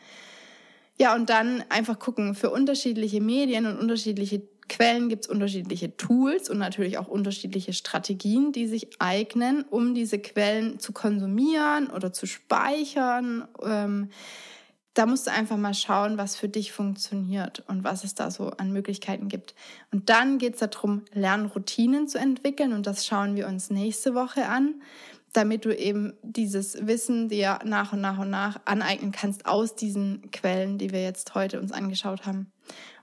[0.99, 6.51] Ja, und dann einfach gucken, für unterschiedliche Medien und unterschiedliche Quellen gibt es unterschiedliche Tools
[6.51, 12.27] und natürlich auch unterschiedliche Strategien, die sich eignen, um diese Quellen zu konsumieren oder zu
[12.27, 13.47] speichern.
[13.63, 14.11] Ähm,
[14.95, 18.49] da musst du einfach mal schauen, was für dich funktioniert und was es da so
[18.49, 19.55] an Möglichkeiten gibt.
[19.93, 24.49] Und dann geht es darum, Lernroutinen zu entwickeln und das schauen wir uns nächste Woche
[24.49, 24.81] an,
[25.33, 30.31] damit du eben dieses Wissen dir nach und nach und nach aneignen kannst aus diesen
[30.31, 32.51] Quellen, die wir jetzt heute uns angeschaut haben.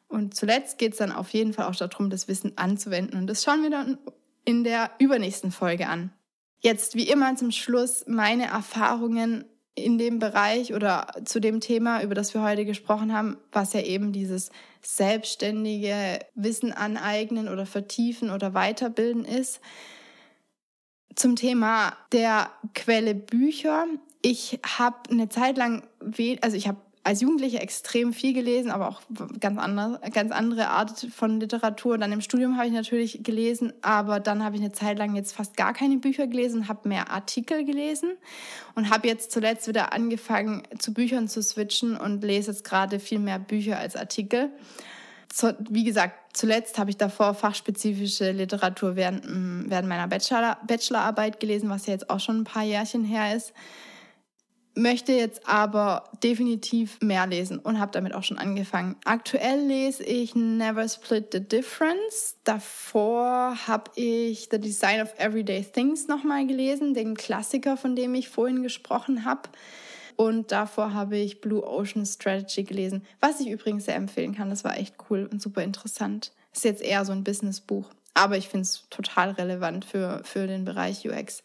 [0.07, 3.19] Und zuletzt geht es dann auf jeden Fall auch darum, das Wissen anzuwenden.
[3.19, 3.97] Und das schauen wir dann
[4.45, 6.11] in der übernächsten Folge an.
[6.59, 12.13] Jetzt wie immer zum Schluss meine Erfahrungen in dem Bereich oder zu dem Thema, über
[12.13, 18.53] das wir heute gesprochen haben, was ja eben dieses selbstständige Wissen aneignen oder vertiefen oder
[18.53, 19.61] weiterbilden ist.
[21.15, 23.85] Zum Thema der Quelle Bücher.
[24.21, 25.83] Ich habe eine Zeit lang,
[26.41, 29.01] also ich habe als Jugendliche extrem viel gelesen, aber auch
[29.39, 31.97] ganz andere, ganz andere Art von Literatur.
[31.97, 35.33] Dann im Studium habe ich natürlich gelesen, aber dann habe ich eine Zeit lang jetzt
[35.33, 38.13] fast gar keine Bücher gelesen, habe mehr Artikel gelesen
[38.75, 43.19] und habe jetzt zuletzt wieder angefangen, zu Büchern zu switchen und lese jetzt gerade viel
[43.19, 44.49] mehr Bücher als Artikel.
[45.69, 49.23] Wie gesagt, zuletzt habe ich davor fachspezifische Literatur während,
[49.69, 53.53] während meiner Bachelor, Bachelorarbeit gelesen, was ja jetzt auch schon ein paar Jährchen her ist
[54.75, 58.95] möchte jetzt aber definitiv mehr lesen und habe damit auch schon angefangen.
[59.05, 62.37] Aktuell lese ich Never Split the Difference.
[62.43, 68.29] Davor habe ich The Design of Everyday Things nochmal gelesen, den Klassiker, von dem ich
[68.29, 69.49] vorhin gesprochen habe.
[70.15, 74.49] Und davor habe ich Blue Ocean Strategy gelesen, was ich übrigens sehr empfehlen kann.
[74.49, 76.31] Das war echt cool und super interessant.
[76.53, 80.65] Ist jetzt eher so ein Businessbuch, aber ich finde es total relevant für, für den
[80.65, 81.43] Bereich UX.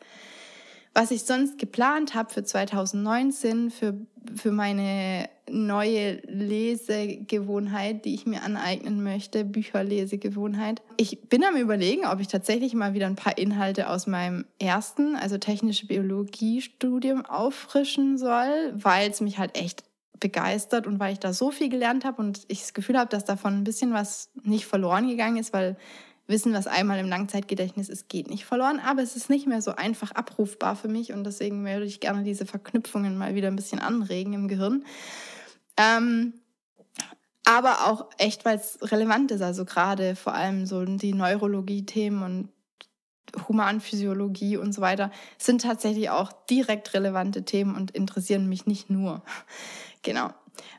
[0.98, 3.94] Was ich sonst geplant habe für 2019, für,
[4.34, 10.82] für meine neue Lesegewohnheit, die ich mir aneignen möchte, Bücherlesegewohnheit.
[10.96, 15.14] Ich bin am überlegen, ob ich tatsächlich mal wieder ein paar Inhalte aus meinem ersten,
[15.14, 19.84] also technische Biologie-Studium auffrischen soll, weil es mich halt echt
[20.18, 23.24] begeistert und weil ich da so viel gelernt habe und ich das Gefühl habe, dass
[23.24, 25.76] davon ein bisschen was nicht verloren gegangen ist, weil
[26.28, 29.72] Wissen, was einmal im Langzeitgedächtnis ist, geht nicht verloren, aber es ist nicht mehr so
[29.72, 33.78] einfach abrufbar für mich und deswegen würde ich gerne diese Verknüpfungen mal wieder ein bisschen
[33.78, 34.84] anregen im Gehirn.
[35.78, 36.34] Ähm,
[37.44, 42.48] aber auch echt, weil es relevant ist, also gerade vor allem so die Neurologie-Themen und
[43.48, 49.22] Humanphysiologie und so weiter sind tatsächlich auch direkt relevante Themen und interessieren mich nicht nur.
[50.02, 50.30] Genau.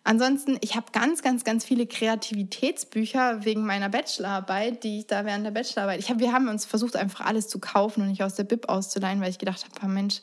[0.04, 5.46] Ansonsten, ich habe ganz, ganz, ganz viele Kreativitätsbücher wegen meiner Bachelorarbeit, die ich da während
[5.46, 6.00] der Bachelorarbeit.
[6.00, 8.68] Ich hab, wir haben uns versucht, einfach alles zu kaufen und nicht aus der Bib
[8.70, 10.22] auszuleihen, weil ich gedacht habe, Mensch,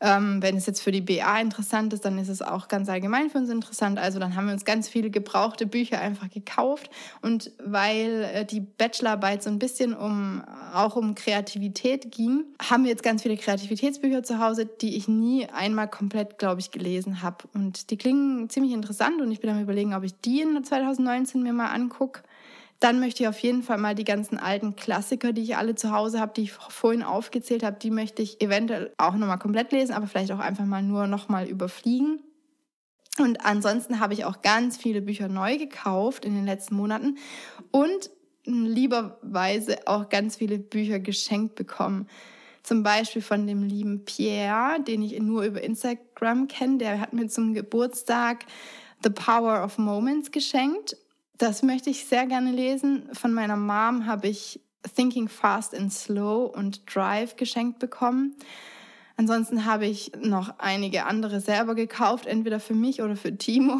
[0.00, 3.30] ähm, wenn es jetzt für die BA interessant ist, dann ist es auch ganz allgemein
[3.30, 3.98] für uns interessant.
[3.98, 6.90] Also dann haben wir uns ganz viele gebrauchte Bücher einfach gekauft.
[7.22, 10.42] Und weil äh, die Bachelorarbeit so ein bisschen um
[10.74, 15.48] auch um Kreativität ging, haben wir jetzt ganz viele Kreativitätsbücher zu Hause, die ich nie
[15.48, 17.48] einmal komplett, glaube ich, gelesen habe.
[17.54, 21.42] Und die klingen ziemlich interessant und ich bin am überlegen, ob ich die in 2019
[21.42, 22.22] mir mal angucke.
[22.80, 25.92] Dann möchte ich auf jeden Fall mal die ganzen alten Klassiker, die ich alle zu
[25.92, 29.92] Hause habe, die ich vorhin aufgezählt habe, die möchte ich eventuell auch nochmal komplett lesen,
[29.92, 32.20] aber vielleicht auch einfach mal nur nochmal überfliegen.
[33.18, 37.16] Und ansonsten habe ich auch ganz viele Bücher neu gekauft in den letzten Monaten
[37.70, 38.10] und
[38.44, 42.08] lieberweise auch ganz viele Bücher geschenkt bekommen.
[42.62, 46.78] Zum Beispiel von dem lieben Pierre, den ich nur über Instagram kenne.
[46.78, 48.44] Der hat mir zum Geburtstag
[49.02, 50.96] The Power of Moments geschenkt.
[51.38, 53.10] Das möchte ich sehr gerne lesen.
[53.12, 54.60] Von meiner Mom habe ich
[54.94, 58.36] Thinking Fast and Slow und Drive geschenkt bekommen.
[59.18, 63.78] Ansonsten habe ich noch einige andere selber gekauft, entweder für mich oder für Timo.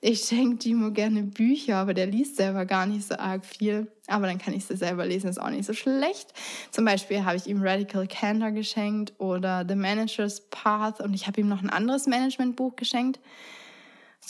[0.00, 3.90] Ich schenke Timo gerne Bücher, aber der liest selber gar nicht so arg viel.
[4.06, 6.32] Aber dann kann ich sie selber lesen, ist auch nicht so schlecht.
[6.70, 11.40] Zum Beispiel habe ich ihm Radical Candor geschenkt oder The Manager's Path und ich habe
[11.40, 13.18] ihm noch ein anderes Managementbuch geschenkt.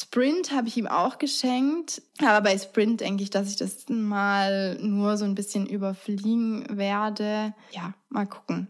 [0.01, 2.03] Sprint habe ich ihm auch geschenkt.
[2.21, 7.53] Aber bei Sprint denke ich, dass ich das mal nur so ein bisschen überfliegen werde.
[7.73, 8.69] Ja, mal gucken.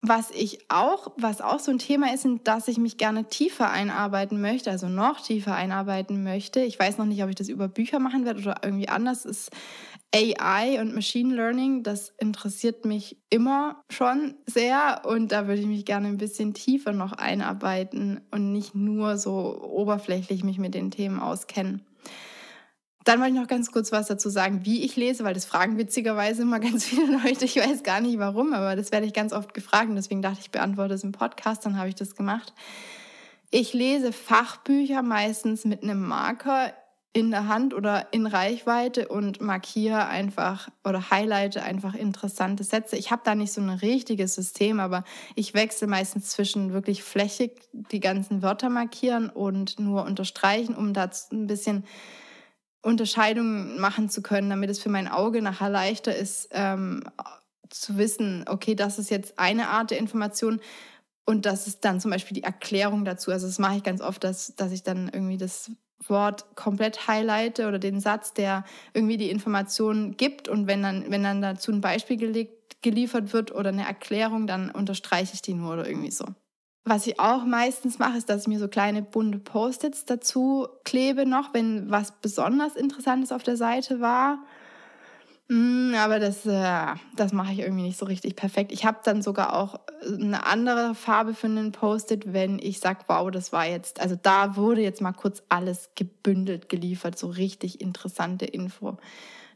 [0.00, 4.40] Was ich auch, was auch so ein Thema ist, dass ich mich gerne tiefer einarbeiten
[4.40, 6.60] möchte, also noch tiefer einarbeiten möchte.
[6.60, 9.24] Ich weiß noch nicht, ob ich das über Bücher machen werde oder irgendwie anders.
[9.24, 9.50] Ist
[10.14, 15.86] AI und Machine Learning, das interessiert mich immer schon sehr und da würde ich mich
[15.86, 21.18] gerne ein bisschen tiefer noch einarbeiten und nicht nur so oberflächlich mich mit den Themen
[21.18, 21.86] auskennen.
[23.04, 25.78] Dann wollte ich noch ganz kurz was dazu sagen, wie ich lese, weil das fragen
[25.78, 27.46] witzigerweise immer ganz viele Leute.
[27.46, 30.40] Ich weiß gar nicht warum, aber das werde ich ganz oft gefragt und deswegen dachte
[30.40, 32.52] ich, beantworte es im Podcast, dann habe ich das gemacht.
[33.50, 36.72] Ich lese Fachbücher meistens mit einem Marker
[37.14, 42.96] in der Hand oder in Reichweite und markiere einfach oder highlighte einfach interessante Sätze.
[42.96, 47.60] Ich habe da nicht so ein richtiges System, aber ich wechsle meistens zwischen wirklich flächig
[47.72, 51.84] die ganzen Wörter markieren und nur unterstreichen, um da ein bisschen
[52.80, 57.04] Unterscheidungen machen zu können, damit es für mein Auge nachher leichter ist, ähm,
[57.68, 60.60] zu wissen, okay, das ist jetzt eine Art der Information
[61.26, 63.30] und das ist dann zum Beispiel die Erklärung dazu.
[63.30, 65.70] Also das mache ich ganz oft, dass, dass ich dann irgendwie das
[66.08, 71.22] Wort komplett highlighte oder den Satz, der irgendwie die Information gibt und wenn dann, wenn
[71.22, 75.74] dann dazu ein Beispiel gelegt, geliefert wird oder eine Erklärung, dann unterstreiche ich die nur
[75.74, 76.26] oder irgendwie so.
[76.84, 81.26] Was ich auch meistens mache, ist, dass ich mir so kleine bunte Post-its dazu klebe
[81.26, 84.44] noch, wenn was besonders Interessantes auf der Seite war.
[85.52, 88.72] Mm, aber das, äh, das mache ich irgendwie nicht so richtig perfekt.
[88.72, 93.00] Ich habe dann sogar auch äh, eine andere Farbe für einen Post-it, wenn ich sage,
[93.06, 97.82] wow, das war jetzt, also da wurde jetzt mal kurz alles gebündelt geliefert, so richtig
[97.82, 98.96] interessante Info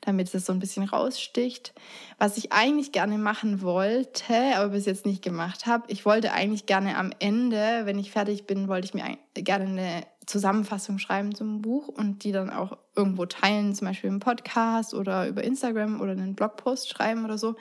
[0.07, 1.75] damit es so ein bisschen raussticht.
[2.19, 6.67] Was ich eigentlich gerne machen wollte, aber bis jetzt nicht gemacht habe, ich wollte eigentlich
[6.67, 11.61] gerne am Ende, wenn ich fertig bin, wollte ich mir gerne eine Zusammenfassung schreiben zum
[11.61, 16.13] Buch und die dann auch irgendwo teilen, zum Beispiel im Podcast oder über Instagram oder
[16.13, 17.57] einen Blogpost schreiben oder so.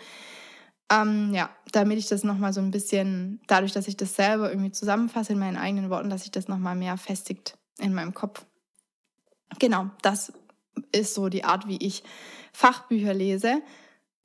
[0.91, 4.71] Ähm, ja, damit ich das nochmal so ein bisschen, dadurch, dass ich das selber irgendwie
[4.71, 8.45] zusammenfasse in meinen eigenen Worten, dass sich das nochmal mehr festigt in meinem Kopf.
[9.59, 10.31] Genau, das
[10.91, 12.03] ist so die Art, wie ich
[12.53, 13.61] Fachbücher lese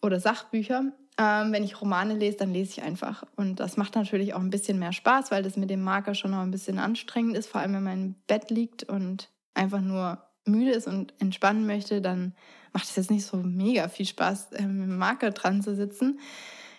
[0.03, 0.93] oder Sachbücher.
[1.19, 3.25] Ähm, wenn ich Romane lese, dann lese ich einfach.
[3.37, 6.31] Und das macht natürlich auch ein bisschen mehr Spaß, weil das mit dem Marker schon
[6.31, 7.49] noch ein bisschen anstrengend ist.
[7.49, 12.01] Vor allem, wenn man im Bett liegt und einfach nur müde ist und entspannen möchte,
[12.01, 12.35] dann
[12.73, 16.21] macht es jetzt nicht so mega viel Spaß, äh, mit dem Marker dran zu sitzen.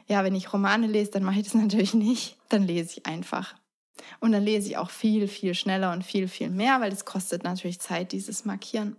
[0.07, 2.37] Ja, wenn ich Romane lese, dann mache ich das natürlich nicht.
[2.49, 3.55] Dann lese ich einfach.
[4.19, 7.43] Und dann lese ich auch viel, viel schneller und viel, viel mehr, weil es kostet
[7.43, 8.95] natürlich Zeit, dieses Markieren.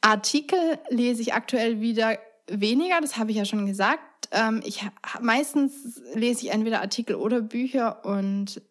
[0.00, 2.18] Artikel lese ich aktuell wieder
[2.50, 4.28] weniger, das habe ich ja schon gesagt.
[4.30, 4.86] Ähm, ich
[5.20, 8.62] meistens lese ich entweder Artikel oder Bücher und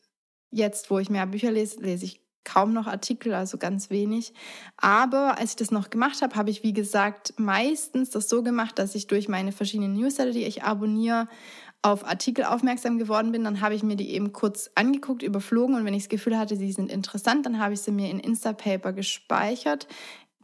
[0.51, 4.33] jetzt, wo ich mehr Bücher lese, lese ich kaum noch Artikel, also ganz wenig.
[4.77, 8.79] Aber als ich das noch gemacht habe, habe ich, wie gesagt, meistens das so gemacht,
[8.79, 11.27] dass ich durch meine verschiedenen Newsletter, die ich abonniere,
[11.81, 13.43] auf Artikel aufmerksam geworden bin.
[13.43, 16.55] Dann habe ich mir die eben kurz angeguckt, überflogen und wenn ich das Gefühl hatte,
[16.55, 19.87] sie sind interessant, dann habe ich sie mir in Instapaper gespeichert.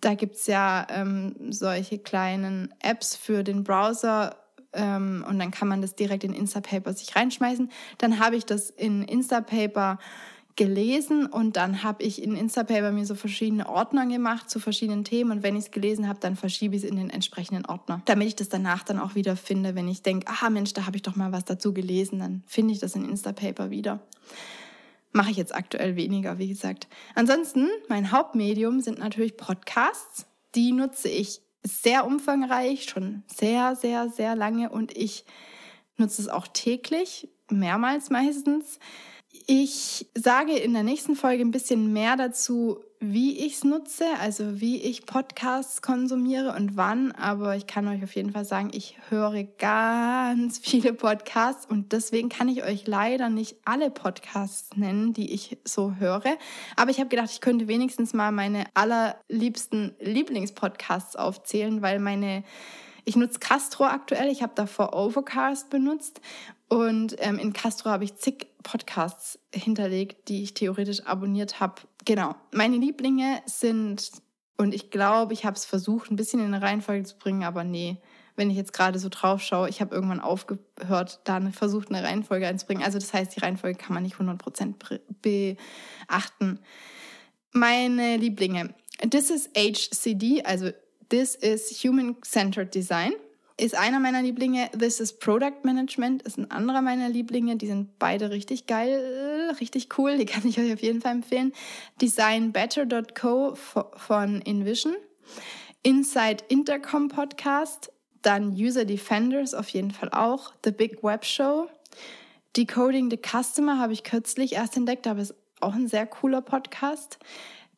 [0.03, 4.35] Da gibt es ja ähm, solche kleinen Apps für den Browser
[4.73, 7.71] ähm, und dann kann man das direkt in Instapaper sich reinschmeißen.
[7.99, 9.99] Dann habe ich das in Instapaper
[10.57, 15.31] gelesen und dann habe ich in Instapaper mir so verschiedene Ordner gemacht zu verschiedenen Themen
[15.31, 18.27] und wenn ich es gelesen habe, dann verschiebe ich es in den entsprechenden Ordner, damit
[18.27, 21.01] ich das danach dann auch wieder finde, wenn ich denke, ah Mensch, da habe ich
[21.01, 24.01] doch mal was dazu gelesen, dann finde ich das in Instapaper wieder.
[25.14, 26.88] Mache ich jetzt aktuell weniger, wie gesagt.
[27.16, 30.26] Ansonsten, mein Hauptmedium sind natürlich Podcasts.
[30.55, 35.26] Die nutze ich sehr umfangreich, schon sehr, sehr, sehr lange und ich
[35.97, 38.80] nutze es auch täglich, mehrmals meistens.
[39.47, 44.61] Ich sage in der nächsten Folge ein bisschen mehr dazu, wie ich es nutze, also
[44.61, 47.11] wie ich Podcasts konsumiere und wann.
[47.11, 52.29] Aber ich kann euch auf jeden Fall sagen, ich höre ganz viele Podcasts und deswegen
[52.29, 56.38] kann ich euch leider nicht alle Podcasts nennen, die ich so höre.
[56.77, 62.43] Aber ich habe gedacht, ich könnte wenigstens mal meine allerliebsten Lieblingspodcasts aufzählen, weil meine
[63.05, 64.31] ich nutze Castro aktuell.
[64.31, 66.21] Ich habe davor Overcast benutzt
[66.74, 71.84] und ähm, in Castro habe ich zig Podcasts hinterlegt, die ich theoretisch abonniert habe.
[72.03, 72.36] Genau.
[72.51, 74.11] Meine Lieblinge sind,
[74.57, 77.63] und ich glaube, ich habe es versucht, ein bisschen in eine Reihenfolge zu bringen, aber
[77.63, 77.97] nee,
[78.36, 82.47] wenn ich jetzt gerade so drauf schaue, ich habe irgendwann aufgehört, da versucht, eine Reihenfolge
[82.47, 82.84] einzubringen.
[82.84, 86.59] Also das heißt, die Reihenfolge kann man nicht 100% beachten.
[87.51, 88.74] Meine Lieblinge.
[89.07, 90.71] This is HCD, also
[91.09, 93.13] This is Human-Centered Design
[93.57, 94.69] ist einer meiner Lieblinge.
[94.77, 97.55] This is Product Management ist ein anderer meiner Lieblinge.
[97.55, 100.17] Die sind beide richtig geil, richtig cool.
[100.17, 101.53] Die kann ich euch auf jeden Fall empfehlen.
[102.01, 104.95] Designbetter.co von InVision.
[105.83, 107.91] Inside Intercom Podcast.
[108.21, 110.53] Dann User Defenders auf jeden Fall auch.
[110.63, 111.69] The Big Web Show.
[112.55, 117.19] Decoding the Customer habe ich kürzlich erst entdeckt, aber ist auch ein sehr cooler Podcast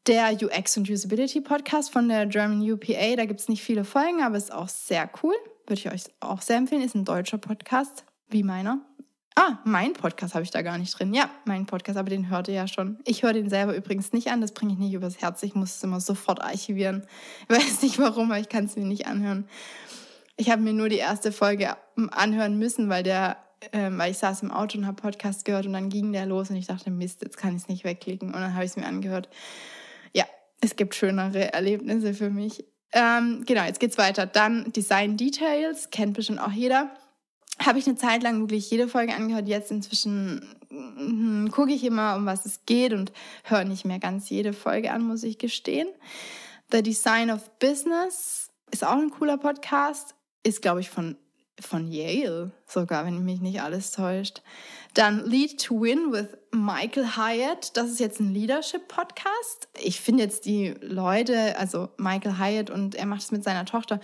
[0.07, 3.15] der UX und Usability Podcast von der German UPA.
[3.15, 5.35] Da gibt es nicht viele Folgen, aber ist auch sehr cool.
[5.67, 6.81] Würde ich euch auch sehr empfehlen.
[6.83, 8.85] Ist ein deutscher Podcast, wie meiner.
[9.37, 11.13] Ah, mein Podcast habe ich da gar nicht drin.
[11.13, 12.99] Ja, mein Podcast, aber den hört ihr ja schon.
[13.03, 15.43] Ich höre den selber übrigens nicht an, das bringe ich nicht übers Herz.
[15.43, 17.05] Ich muss es immer sofort archivieren.
[17.49, 19.47] Ich weiß nicht warum, aber ich kann es mir nicht anhören.
[20.37, 21.75] Ich habe mir nur die erste Folge
[22.11, 23.37] anhören müssen, weil der,
[23.71, 26.49] äh, weil ich saß im Auto und habe Podcast gehört und dann ging der los
[26.49, 28.33] und ich dachte, Mist, jetzt kann ich es nicht wegklicken.
[28.33, 29.29] Und dann habe ich es mir angehört.
[30.13, 30.25] Ja,
[30.61, 32.63] es gibt schönere Erlebnisse für mich.
[32.95, 34.25] Ähm, genau, jetzt geht's weiter.
[34.25, 36.89] Dann Design Details, kennt bestimmt auch jeder.
[37.59, 39.49] Habe ich eine Zeit lang wirklich jede Folge angehört.
[39.49, 43.11] Jetzt inzwischen hm, gucke ich immer, um was es geht und
[43.43, 45.89] höre nicht mehr ganz jede Folge an, muss ich gestehen.
[46.71, 50.15] The Design of Business ist auch ein cooler Podcast.
[50.43, 51.17] Ist, glaube ich, von
[51.59, 54.41] von Yale sogar, wenn mich nicht alles täuscht.
[54.95, 57.75] Dann Lead to Win with Michael Hyatt.
[57.75, 59.67] Das ist jetzt ein Leadership-Podcast.
[59.83, 63.99] Ich finde jetzt die Leute, also Michael Hyatt und er macht es mit seiner Tochter,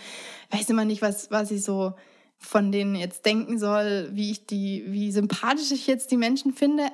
[0.49, 1.93] weiß immer nicht, was, was ich so
[2.37, 6.87] von denen jetzt denken soll, wie ich die, wie sympathisch ich jetzt die Menschen finde.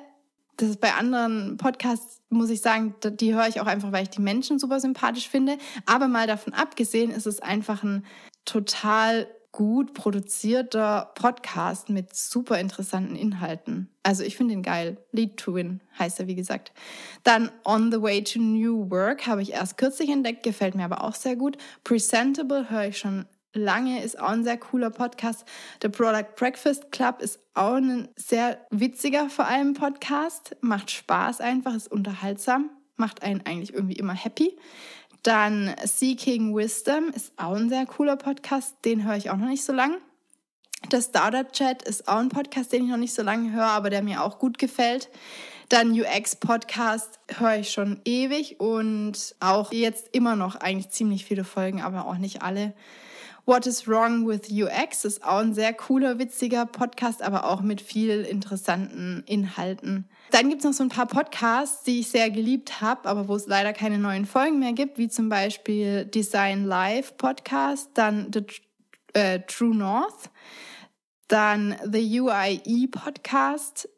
[0.58, 4.10] Das ist bei anderen Podcasts, muss ich sagen, die höre ich auch einfach, weil ich
[4.10, 5.58] die Menschen super sympathisch finde.
[5.86, 8.04] Aber mal davon abgesehen, ist es einfach ein
[8.44, 13.88] total gut produzierter Podcast mit super interessanten Inhalten.
[14.02, 14.98] Also ich finde ihn geil.
[15.12, 16.72] Lead to Win heißt er, wie gesagt.
[17.24, 21.02] Dann On the Way to New Work habe ich erst kürzlich entdeckt, gefällt mir aber
[21.02, 21.56] auch sehr gut.
[21.84, 25.44] Presentable höre ich schon lange, ist auch ein sehr cooler Podcast.
[25.82, 30.56] The Product Breakfast Club ist auch ein sehr witziger vor allem Podcast.
[30.60, 34.56] Macht Spaß einfach, ist unterhaltsam, macht einen eigentlich irgendwie immer happy.
[35.22, 39.64] Dann Seeking Wisdom ist auch ein sehr cooler Podcast, den höre ich auch noch nicht
[39.64, 39.96] so lang.
[40.92, 43.90] Der Startup Chat ist auch ein Podcast, den ich noch nicht so lange höre, aber
[43.90, 45.10] der mir auch gut gefällt.
[45.68, 51.44] Dann UX Podcast höre ich schon ewig und auch jetzt immer noch eigentlich ziemlich viele
[51.44, 52.72] Folgen, aber auch nicht alle.
[53.48, 57.80] What is Wrong with UX ist auch ein sehr cooler, witziger Podcast, aber auch mit
[57.80, 60.06] viel interessanten Inhalten.
[60.32, 63.34] Dann gibt es noch so ein paar Podcasts, die ich sehr geliebt habe, aber wo
[63.34, 68.44] es leider keine neuen Folgen mehr gibt, wie zum Beispiel Design Live Podcast, dann The
[69.14, 70.28] äh, True North,
[71.28, 73.88] dann The UIE Podcast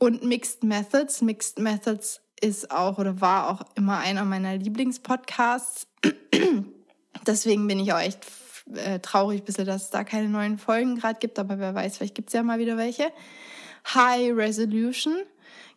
[0.00, 1.22] und Mixed Methods.
[1.22, 5.86] Mixed Methods ist auch oder war auch immer einer meiner Lieblingspodcasts.
[7.24, 8.26] Deswegen bin ich auch echt
[8.74, 12.14] äh, traurig bisschen, dass es da keine neuen Folgen gerade gibt, aber wer weiß, vielleicht
[12.14, 13.12] gibt es ja mal wieder welche.
[13.94, 15.14] High Resolution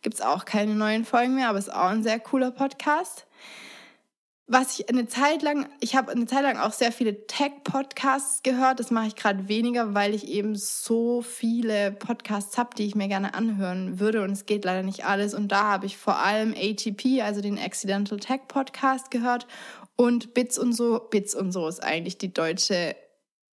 [0.02, 3.26] gibt es auch keine neuen Folgen mehr, aber ist auch ein sehr cooler Podcast.
[4.52, 8.80] Was ich eine Zeit lang, ich habe eine Zeit lang auch sehr viele Tech-Podcasts gehört.
[8.80, 13.06] Das mache ich gerade weniger, weil ich eben so viele Podcasts habe, die ich mir
[13.06, 14.24] gerne anhören würde.
[14.24, 15.34] Und es geht leider nicht alles.
[15.34, 19.46] Und da habe ich vor allem ATP, also den Accidental Tech Podcast gehört
[20.00, 22.96] und Bits und so, Bits und so ist eigentlich die deutsche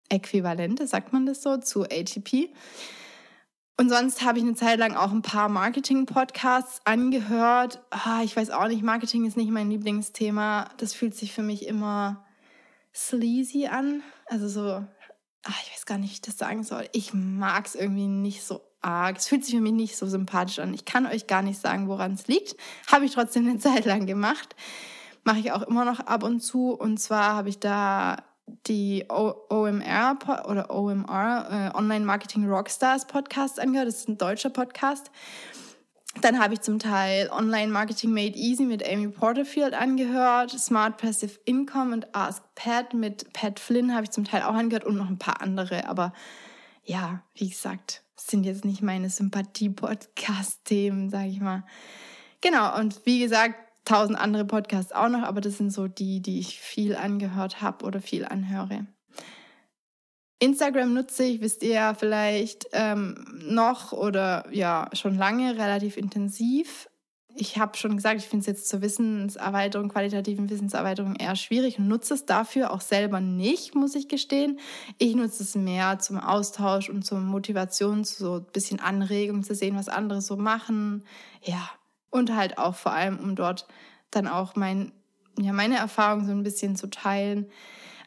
[0.08, 2.48] Äquivalente, sagt man das so, zu ATP.
[3.76, 7.82] Und sonst habe ich eine Zeit lang auch ein paar Marketing-Podcasts angehört.
[7.90, 10.70] Ah, ich weiß auch nicht, Marketing ist nicht mein Lieblingsthema.
[10.78, 12.24] Das fühlt sich für mich immer
[12.94, 14.02] sleazy an.
[14.24, 14.86] Also so,
[15.42, 16.88] ach, ich weiß gar nicht, wie ich das sagen soll.
[16.92, 19.18] Ich mag es irgendwie nicht so arg.
[19.18, 20.72] Es fühlt sich für mich nicht so sympathisch an.
[20.72, 22.56] Ich kann euch gar nicht sagen, woran es liegt.
[22.90, 24.56] Habe ich trotzdem eine Zeit lang gemacht.
[25.28, 26.70] Mache ich auch immer noch ab und zu.
[26.70, 28.16] Und zwar habe ich da
[28.66, 30.16] die OMR
[30.48, 33.88] oder OMR, äh, Online Marketing Rockstars Podcast angehört.
[33.88, 35.10] Das ist ein deutscher Podcast.
[36.22, 41.38] Dann habe ich zum Teil Online Marketing Made Easy mit Amy Porterfield angehört, Smart Passive
[41.44, 45.10] Income und Ask Pat mit Pat Flynn habe ich zum Teil auch angehört und noch
[45.10, 45.86] ein paar andere.
[45.88, 46.14] Aber
[46.84, 51.64] ja, wie gesagt, sind jetzt nicht meine Sympathie-Podcast-Themen, sage ich mal.
[52.40, 56.38] Genau, und wie gesagt, tausend andere Podcasts auch noch, aber das sind so die, die
[56.38, 58.86] ich viel angehört habe oder viel anhöre.
[60.40, 66.88] Instagram nutze ich, wisst ihr ja vielleicht ähm, noch oder ja schon lange relativ intensiv.
[67.34, 71.88] Ich habe schon gesagt, ich finde es jetzt zur Wissenserweiterung, qualitativen Wissenserweiterung eher schwierig und
[71.88, 74.58] nutze es dafür auch selber nicht, muss ich gestehen.
[74.98, 79.76] Ich nutze es mehr zum Austausch und zur Motivation, so ein bisschen Anregung zu sehen,
[79.76, 81.04] was andere so machen.
[81.42, 81.68] Ja,
[82.10, 83.66] und halt auch vor allem, um dort
[84.10, 84.92] dann auch mein,
[85.38, 87.50] ja, meine Erfahrungen so ein bisschen zu teilen.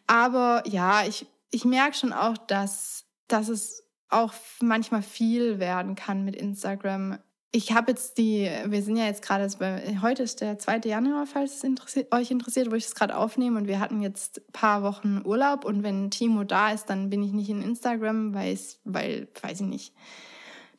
[0.07, 6.25] Aber ja, ich, ich merke schon auch, dass, dass es auch manchmal viel werden kann
[6.25, 7.17] mit Instagram.
[7.53, 9.47] Ich habe jetzt die, wir sind ja jetzt gerade,
[10.01, 10.81] heute ist der 2.
[10.85, 13.57] Januar, falls es interessiert, euch interessiert, wo ich es gerade aufnehme.
[13.57, 15.65] Und wir hatten jetzt ein paar Wochen Urlaub.
[15.65, 19.67] Und wenn Timo da ist, dann bin ich nicht in Instagram, weil, weil weiß ich
[19.67, 19.93] nicht,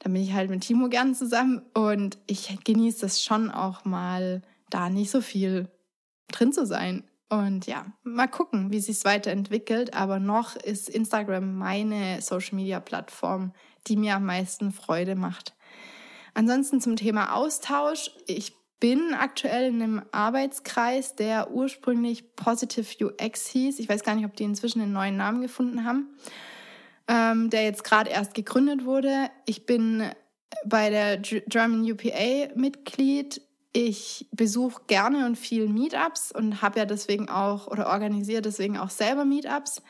[0.02, 4.42] dann bin ich halt mit Timo gern zusammen und ich genieße das schon auch mal,
[4.68, 5.68] da nicht so viel
[6.32, 7.04] drin zu sein.
[7.28, 9.94] Und ja, mal gucken, wie sich es weiterentwickelt.
[9.94, 13.52] Aber noch ist Instagram meine Social Media Plattform,
[13.86, 15.54] die mir am meisten Freude macht.
[16.34, 18.10] Ansonsten zum Thema Austausch.
[18.26, 23.78] Ich bin aktuell in einem Arbeitskreis, der ursprünglich Positive UX hieß.
[23.78, 26.08] Ich weiß gar nicht, ob die inzwischen einen neuen Namen gefunden haben
[27.08, 29.30] ähm, der jetzt gerade erst gegründet wurde.
[29.46, 30.10] Ich bin
[30.64, 33.40] bei der German UPA Mitglied.
[33.72, 38.90] Ich besuche gerne und viel Meetups und habe ja deswegen auch oder organisiere deswegen auch
[38.90, 39.82] selber Meetups.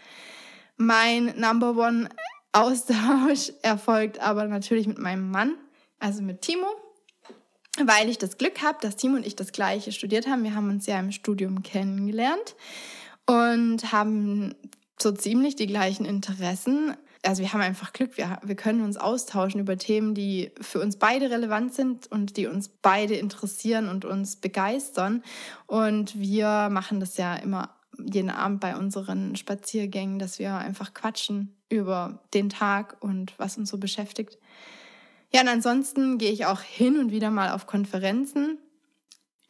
[0.76, 2.08] Mein Number One
[2.52, 5.54] Austausch erfolgt aber natürlich mit meinem Mann,
[5.98, 6.66] also mit Timo,
[7.84, 10.44] weil ich das Glück habe, dass Timo und ich das gleiche studiert haben.
[10.44, 12.54] Wir haben uns ja im Studium kennengelernt
[13.26, 14.54] und haben
[15.03, 16.96] so ziemlich die gleichen Interessen.
[17.24, 20.96] Also wir haben einfach Glück, wir, wir können uns austauschen über Themen, die für uns
[20.96, 25.22] beide relevant sind und die uns beide interessieren und uns begeistern.
[25.66, 31.55] Und wir machen das ja immer jeden Abend bei unseren Spaziergängen, dass wir einfach quatschen
[31.68, 34.38] über den Tag und was uns so beschäftigt.
[35.32, 38.59] Ja, und ansonsten gehe ich auch hin und wieder mal auf Konferenzen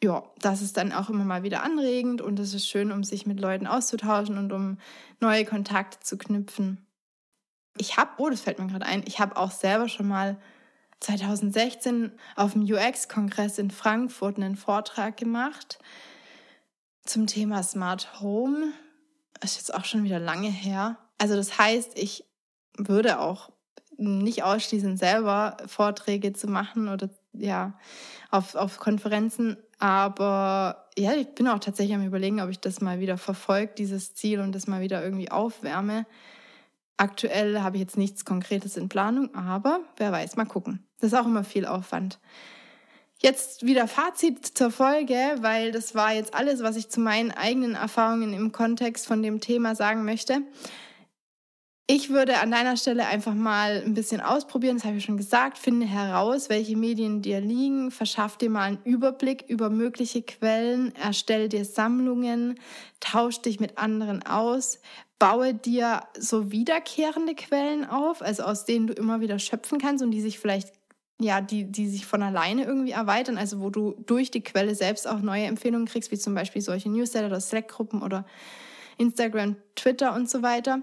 [0.03, 3.25] ja, das ist dann auch immer mal wieder anregend und es ist schön, um sich
[3.25, 4.77] mit Leuten auszutauschen und um
[5.21, 6.85] neue Kontakte zu knüpfen.
[7.77, 10.37] Ich habe, oh, das fällt mir gerade ein, ich habe auch selber schon mal
[10.99, 15.79] 2016 auf dem UX-Kongress in Frankfurt einen Vortrag gemacht
[17.05, 18.73] zum Thema Smart Home.
[19.39, 20.97] Das ist jetzt auch schon wieder lange her.
[21.17, 22.25] Also das heißt, ich
[22.77, 23.51] würde auch
[23.97, 27.77] nicht ausschließen, selber Vorträge zu machen oder ja,
[28.31, 29.57] auf, auf Konferenzen.
[29.83, 34.13] Aber ja, ich bin auch tatsächlich am überlegen, ob ich das mal wieder verfolge, dieses
[34.15, 36.05] Ziel und das mal wieder irgendwie aufwärme.
[36.95, 40.87] Aktuell habe ich jetzt nichts Konkretes in Planung, aber wer weiß, mal gucken.
[41.01, 42.21] Das ist auch immer viel Aufwand.
[43.21, 47.75] Jetzt wieder Fazit zur Folge, weil das war jetzt alles, was ich zu meinen eigenen
[47.75, 50.43] Erfahrungen im Kontext von dem Thema sagen möchte.
[51.85, 55.57] Ich würde an deiner Stelle einfach mal ein bisschen ausprobieren, das habe ich schon gesagt,
[55.57, 61.49] finde heraus, welche Medien dir liegen, verschaff dir mal einen Überblick über mögliche Quellen, erstell
[61.49, 62.57] dir Sammlungen,
[63.01, 64.79] tausch dich mit anderen aus,
[65.19, 70.11] baue dir so wiederkehrende Quellen auf, also aus denen du immer wieder schöpfen kannst und
[70.11, 70.71] die sich vielleicht
[71.19, 75.07] ja, die, die sich von alleine irgendwie erweitern, also wo du durch die Quelle selbst
[75.07, 78.25] auch neue Empfehlungen kriegst, wie zum Beispiel solche Newsletter oder Slack-Gruppen oder
[78.97, 80.81] Instagram, Twitter und so weiter.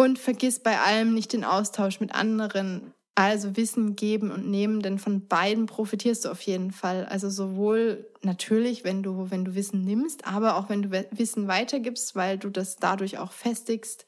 [0.00, 2.94] Und vergiss bei allem nicht den Austausch mit anderen.
[3.16, 7.04] Also Wissen geben und nehmen, denn von beiden profitierst du auf jeden Fall.
[7.06, 12.14] Also sowohl natürlich, wenn du, wenn du Wissen nimmst, aber auch wenn du Wissen weitergibst,
[12.14, 14.06] weil du das dadurch auch festigst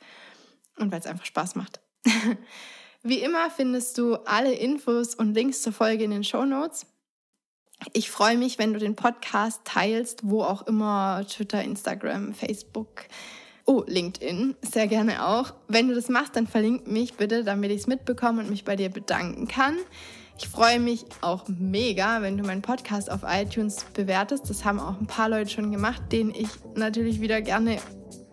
[0.79, 1.81] und weil es einfach Spaß macht.
[3.03, 6.87] Wie immer findest du alle Infos und Links zur Folge in den Show Notes.
[7.95, 13.07] Ich freue mich, wenn du den Podcast teilst, wo auch immer, Twitter, Instagram, Facebook,
[13.65, 15.55] Oh, LinkedIn, sehr gerne auch.
[15.69, 18.77] Wenn du das machst, dann verlink mich bitte, damit ich es mitbekomme und mich bei
[18.77, 19.77] dir bedanken kann.
[20.39, 24.49] Ich freue mich auch mega, wenn du meinen Podcast auf iTunes bewertest.
[24.49, 27.77] Das haben auch ein paar Leute schon gemacht, denen ich natürlich wieder gerne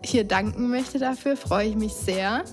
[0.02, 1.36] hier danken möchte dafür.
[1.36, 2.44] Freue ich mich sehr.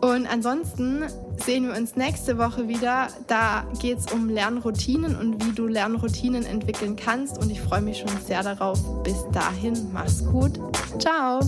[0.00, 1.04] Und ansonsten
[1.36, 3.08] sehen wir uns nächste Woche wieder.
[3.26, 7.38] Da geht es um Lernroutinen und wie du Lernroutinen entwickeln kannst.
[7.38, 8.78] Und ich freue mich schon sehr darauf.
[9.02, 10.58] Bis dahin, mach's gut.
[10.98, 11.40] Ciao.